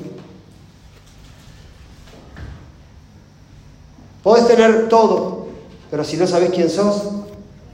Puedes 4.23 4.49
tener 4.49 4.89
todo, 4.89 5.46
pero 5.91 6.05
si 6.05 6.17
no 6.17 6.27
sabes 6.27 6.51
quién 6.51 6.71
sos, 6.71 7.03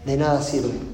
de 0.04 0.16
nada 0.16 0.42
sirve. 0.42 0.92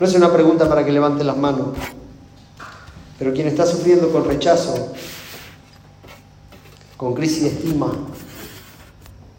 No 0.00 0.06
es 0.06 0.14
una 0.14 0.32
pregunta 0.32 0.68
para 0.68 0.84
que 0.84 0.92
levanten 0.92 1.26
las 1.26 1.36
manos, 1.36 1.68
pero 3.18 3.32
quien 3.32 3.48
está 3.48 3.66
sufriendo 3.66 4.12
con 4.12 4.24
rechazo, 4.24 4.92
con 6.96 7.14
crisis 7.14 7.42
de 7.42 7.48
estima, 7.48 7.92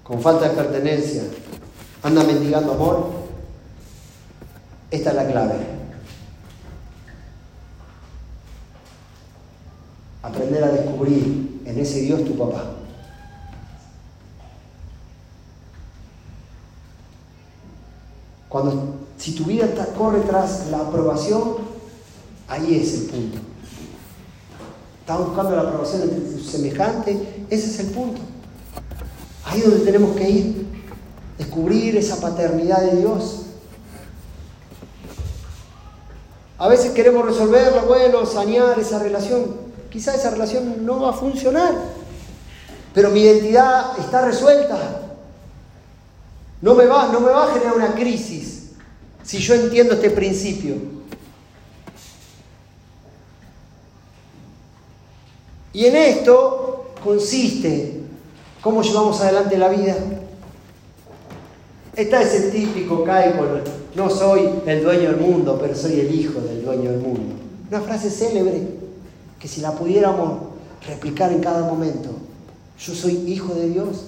con 0.04 0.22
falta 0.22 0.50
de 0.50 0.56
pertenencia, 0.56 1.24
anda 2.04 2.24
mendigando 2.26 2.74
amor, 2.74 3.10
esta 4.92 5.12
es 5.12 5.16
la 5.16 5.28
clave. 5.28 5.79
Aprender 10.22 10.64
a 10.64 10.72
descubrir 10.72 11.62
en 11.66 11.80
ese 11.80 12.02
Dios 12.02 12.26
tu 12.26 12.38
papá. 12.38 12.76
Cuando, 18.50 18.96
si 19.18 19.34
tu 19.34 19.46
vida 19.46 19.68
corre 19.98 20.22
tras 20.22 20.68
la 20.72 20.80
aprobación, 20.80 21.58
ahí 22.48 22.76
es 22.76 22.94
el 22.96 23.06
punto. 23.06 23.38
Estás 25.02 25.20
buscando 25.20 25.56
la 25.56 25.62
aprobación 25.62 26.02
de 26.02 26.08
tu 26.08 26.40
semejante, 26.40 27.46
ese 27.50 27.68
es 27.68 27.80
el 27.80 27.88
punto. 27.88 28.22
Ahí 29.46 29.60
es 29.60 29.66
donde 29.66 29.86
tenemos 29.86 30.16
que 30.16 30.30
ir, 30.30 30.68
descubrir 31.38 31.96
esa 31.96 32.20
paternidad 32.20 32.82
de 32.82 32.98
Dios. 32.98 33.44
A 36.58 36.68
veces 36.68 36.92
queremos 36.92 37.26
resolverlo, 37.26 37.84
bueno, 37.84 38.26
sanear 38.26 38.78
esa 38.80 39.00
relación 39.00 39.69
quizá 39.90 40.16
esa 40.16 40.30
relación 40.30 40.86
no 40.86 41.02
va 41.02 41.10
a 41.10 41.14
funcionar. 41.14 41.74
pero 42.94 43.12
mi 43.12 43.22
identidad 43.22 43.98
está 44.00 44.26
resuelta. 44.26 45.02
No 46.62 46.76
me 46.76 46.86
va, 46.86 47.08
no 47.08 47.20
me 47.22 47.30
va 47.30 47.46
a 47.46 47.54
generar 47.54 47.76
una 47.76 47.94
crisis 47.94 48.72
si 49.24 49.38
yo 49.38 49.54
entiendo 49.54 49.94
este 49.94 50.10
principio. 50.10 50.76
Y 55.72 55.86
en 55.86 55.96
esto 55.96 56.94
consiste 57.04 58.02
cómo 58.62 58.82
llevamos 58.82 59.22
adelante 59.22 59.58
la 59.58 59.70
vida. 59.70 59.96
Está 61.96 62.22
ese 62.22 62.50
típico 62.50 63.04
cálculo, 63.04 63.62
no 63.96 64.10
soy 64.10 64.50
el 64.66 64.84
dueño 64.84 65.12
del 65.12 65.18
mundo, 65.18 65.58
pero 65.62 65.76
soy 65.76 66.00
el 66.00 66.14
hijo 66.14 66.40
del 66.42 66.66
dueño 66.66 66.92
del 66.92 67.00
mundo. 67.00 67.36
Una 67.70 67.82
frase 67.82 68.10
célebre 68.10 68.79
que 69.40 69.48
si 69.48 69.62
la 69.62 69.72
pudiéramos 69.72 70.40
replicar 70.86 71.32
en 71.32 71.40
cada 71.40 71.64
momento, 71.64 72.10
yo 72.80 72.94
soy 72.94 73.14
hijo 73.32 73.54
de 73.54 73.70
Dios, 73.70 74.06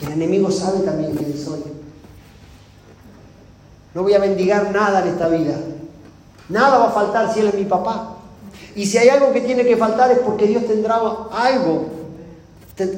y 0.00 0.06
el 0.06 0.12
enemigo 0.12 0.50
sabe 0.50 0.80
también 0.80 1.14
quién 1.14 1.36
soy. 1.36 1.62
No 3.94 4.02
voy 4.02 4.14
a 4.14 4.20
mendigar 4.20 4.70
nada 4.70 5.02
en 5.02 5.08
esta 5.08 5.28
vida. 5.28 5.56
Nada 6.48 6.78
va 6.78 6.88
a 6.88 6.92
faltar 6.92 7.32
si 7.32 7.40
Él 7.40 7.48
es 7.48 7.54
mi 7.54 7.64
papá. 7.64 8.16
Y 8.74 8.86
si 8.86 8.96
hay 8.96 9.08
algo 9.08 9.32
que 9.32 9.40
tiene 9.40 9.64
que 9.64 9.76
faltar 9.76 10.10
es 10.10 10.18
porque 10.20 10.46
Dios 10.46 10.66
tendrá 10.66 11.00
algo, 11.32 11.86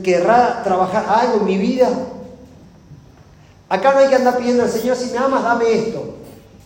querrá 0.05 0.62
trabajar 0.62 1.07
algo 1.09 1.38
en 1.38 1.44
mi 1.46 1.57
vida. 1.57 1.88
Acá 3.68 3.92
no 3.92 4.00
hay 4.00 4.09
que 4.09 4.16
andar 4.16 4.37
pidiendo 4.37 4.64
al 4.64 4.70
Señor, 4.70 4.96
si 4.96 5.11
me 5.11 5.18
amas, 5.18 5.42
dame 5.42 5.72
esto. 5.72 6.16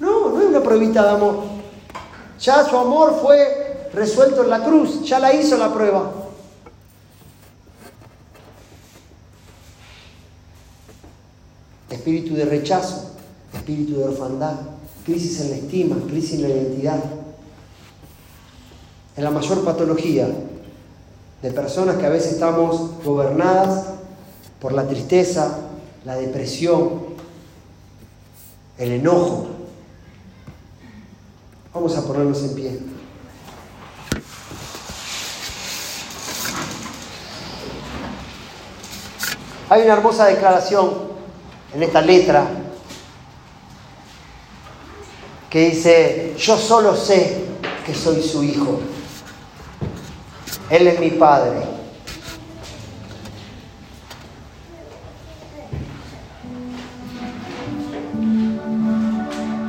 No, 0.00 0.30
no 0.30 0.40
es 0.40 0.46
una 0.46 0.60
pruebita 0.60 1.02
de 1.02 1.10
amor. 1.10 1.42
Ya 2.40 2.64
su 2.64 2.76
amor 2.76 3.20
fue 3.22 3.63
resuelto 3.94 4.42
en 4.42 4.50
la 4.50 4.64
cruz, 4.64 5.02
ya 5.02 5.18
la 5.18 5.33
hizo 5.33 5.57
la 5.57 5.72
prueba. 5.72 6.12
Espíritu 11.90 12.35
de 12.35 12.44
rechazo, 12.44 13.12
espíritu 13.54 13.96
de 13.96 14.04
orfandad, 14.04 14.57
crisis 15.04 15.40
en 15.40 15.50
la 15.50 15.57
estima, 15.57 15.96
crisis 16.09 16.35
en 16.35 16.42
la 16.42 16.48
identidad. 16.48 17.04
Es 19.16 19.22
la 19.22 19.30
mayor 19.30 19.64
patología 19.64 20.28
de 21.42 21.50
personas 21.50 21.96
que 21.96 22.07
a 22.07 22.11
veces 22.11 22.33
estamos 22.33 23.02
gobernadas 23.04 23.85
por 24.61 24.72
la 24.72 24.88
tristeza, 24.88 25.59
la 26.04 26.16
depresión, 26.16 27.04
el 28.78 28.92
enojo. 28.92 29.46
Vamos 31.72 31.96
a 31.96 32.07
ponernos 32.07 32.42
en 32.42 32.54
pie. 32.54 32.93
Hay 39.74 39.82
una 39.82 39.94
hermosa 39.94 40.26
declaración 40.26 40.88
en 41.74 41.82
esta 41.82 42.00
letra 42.00 42.46
que 45.50 45.70
dice, 45.70 46.34
yo 46.38 46.56
solo 46.56 46.94
sé 46.94 47.44
que 47.84 47.92
soy 47.92 48.22
su 48.22 48.44
hijo. 48.44 48.78
Él 50.70 50.87
es 50.87 51.00
mi 51.00 51.10
Padre. 51.10 51.56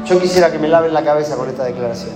Yo 0.06 0.22
quisiera 0.22 0.52
que 0.52 0.60
me 0.60 0.68
laven 0.68 0.94
la 0.94 1.04
cabeza 1.04 1.36
con 1.36 1.50
esta 1.50 1.64
declaración. 1.64 2.14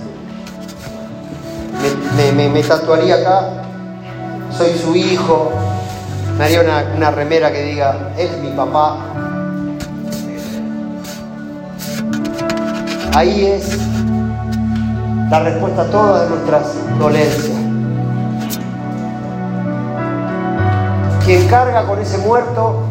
Me, 2.16 2.62
tatuaría 2.62 3.16
acá, 3.16 3.64
soy 4.56 4.78
su 4.78 4.94
hijo, 4.94 5.50
me 6.40 6.46
haría 6.46 6.62
una, 6.62 6.84
una 6.96 7.10
remera 7.10 7.52
que 7.52 7.62
diga, 7.64 8.14
es 8.16 8.34
mi 8.38 8.48
papá. 8.52 8.96
Ahí 13.14 13.44
es 13.44 13.76
la 15.30 15.40
respuesta 15.40 15.82
a 15.82 15.90
todas 15.90 16.30
nuestras 16.30 16.98
dolencias. 16.98 17.58
quien 21.26 21.46
carga 21.46 21.86
con 21.86 21.98
ese 22.00 22.16
muerto, 22.18 22.84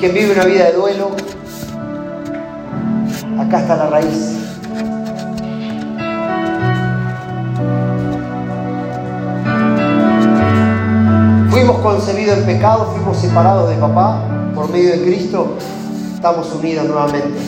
quien 0.00 0.12
vive 0.12 0.32
una 0.32 0.44
vida 0.44 0.64
de 0.64 0.72
duelo, 0.72 1.12
acá 3.38 3.60
está 3.60 3.76
la 3.76 3.86
raíz. 3.86 4.39
Fuimos 11.60 11.82
concebidos 11.82 12.38
en 12.38 12.46
pecado, 12.46 12.90
fuimos 12.90 13.18
separados 13.18 13.68
de 13.68 13.76
papá, 13.76 14.22
por 14.54 14.70
medio 14.70 14.92
de 14.92 15.02
Cristo, 15.02 15.58
estamos 16.14 16.50
unidos 16.54 16.86
nuevamente. 16.86 17.38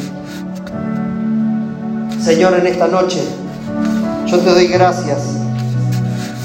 Señor, 2.23 2.53
en 2.59 2.67
esta 2.67 2.89
noche, 2.89 3.23
yo 4.27 4.39
te 4.39 4.51
doy 4.51 4.67
gracias 4.67 5.39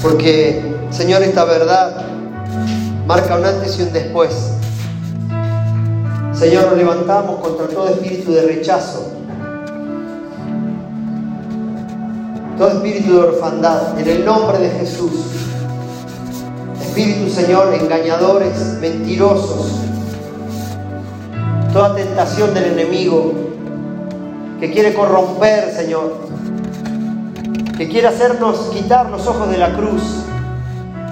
porque 0.00 0.78
Señor, 0.88 1.22
esta 1.22 1.44
verdad 1.44 2.06
marca 3.06 3.36
un 3.36 3.44
antes 3.44 3.78
y 3.78 3.82
un 3.82 3.92
después. 3.92 4.30
Señor, 6.32 6.68
nos 6.68 6.78
levantamos 6.78 7.38
contra 7.40 7.66
todo 7.66 7.90
espíritu 7.90 8.32
de 8.32 8.46
rechazo, 8.46 9.12
todo 12.56 12.68
espíritu 12.68 13.12
de 13.12 13.18
orfandad, 13.18 14.00
en 14.00 14.08
el 14.08 14.24
nombre 14.24 14.58
de 14.58 14.70
Jesús. 14.70 15.37
Espíritu, 16.98 17.30
Señor, 17.30 17.72
engañadores, 17.74 18.58
mentirosos, 18.80 19.70
toda 21.72 21.94
tentación 21.94 22.52
del 22.52 22.72
enemigo 22.72 23.34
que 24.58 24.72
quiere 24.72 24.92
corromper, 24.94 25.72
Señor, 25.72 26.16
que 27.76 27.88
quiere 27.88 28.08
hacernos 28.08 28.70
quitar 28.72 29.10
los 29.10 29.28
ojos 29.28 29.48
de 29.48 29.58
la 29.58 29.74
cruz, 29.74 30.02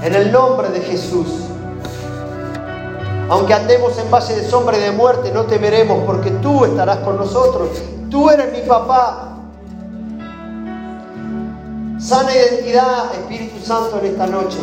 en 0.02 0.12
el 0.12 0.32
nombre 0.32 0.70
de 0.70 0.80
Jesús. 0.80 1.28
Aunque 3.28 3.54
andemos 3.54 3.96
en 3.96 4.10
valle 4.10 4.34
de 4.34 4.50
sombra 4.50 4.76
y 4.76 4.80
de 4.80 4.90
muerte, 4.90 5.30
no 5.32 5.44
temeremos 5.44 6.02
porque 6.04 6.32
tú 6.42 6.64
estarás 6.64 6.96
con 6.98 7.16
nosotros. 7.16 7.68
Tú 8.10 8.28
eres 8.28 8.50
mi 8.50 8.66
papá. 8.66 9.36
Sana 12.00 12.34
identidad, 12.34 13.14
Espíritu 13.14 13.64
Santo, 13.64 14.00
en 14.00 14.06
esta 14.06 14.26
noche. 14.26 14.58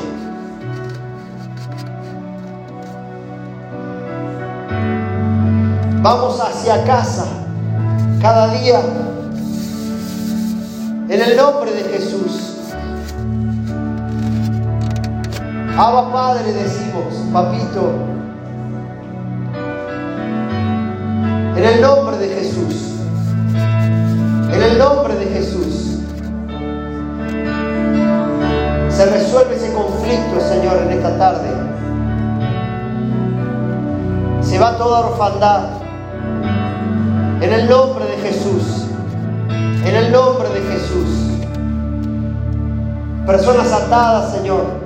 Vamos 6.04 6.38
hacia 6.42 6.84
casa 6.84 7.24
cada 8.22 8.54
día 8.56 8.82
en 11.08 11.22
el 11.22 11.38
nombre 11.38 11.72
de 11.72 11.84
Jesús. 11.84 12.58
Abba 15.78 16.12
Padre 16.12 16.52
decimos, 16.52 17.06
papito, 17.32 17.94
en 21.56 21.63
el 21.63 21.82
nombre 21.82 22.18
de 22.18 22.28
Jesús, 22.36 22.96
en 24.52 24.62
el 24.62 24.78
nombre 24.78 25.16
de 25.16 25.26
Jesús, 25.28 26.00
se 28.89 29.06
resuelve 29.06 29.56
ese 29.56 29.72
conflicto, 29.74 30.42
Señor, 30.50 30.80
en 30.82 30.98
esta 30.98 31.18
tarde. 31.18 31.48
Se 34.42 34.60
va 34.60 34.78
toda 34.78 35.08
orfandad. 35.08 35.83
En 37.43 37.53
el 37.53 37.69
nombre 37.69 38.06
de 38.06 38.17
Jesús. 38.17 38.88
En 39.86 39.95
el 39.95 40.12
nombre 40.12 40.49
de 40.49 40.62
Jesús. 40.62 41.08
Personas 43.27 43.71
atadas, 43.71 44.34
Señor 44.34 44.84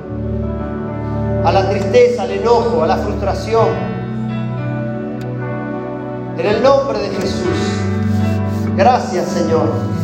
a 1.47 1.51
la 1.53 1.69
tristeza, 1.69 2.23
al 2.23 2.31
enojo, 2.31 2.83
a 2.83 2.87
la 2.87 2.97
frustración. 2.97 3.67
En 6.37 6.45
el 6.45 6.61
nombre 6.61 6.99
de 6.99 7.07
Jesús. 7.07 7.57
Gracias 8.75 9.29
Señor. 9.29 9.96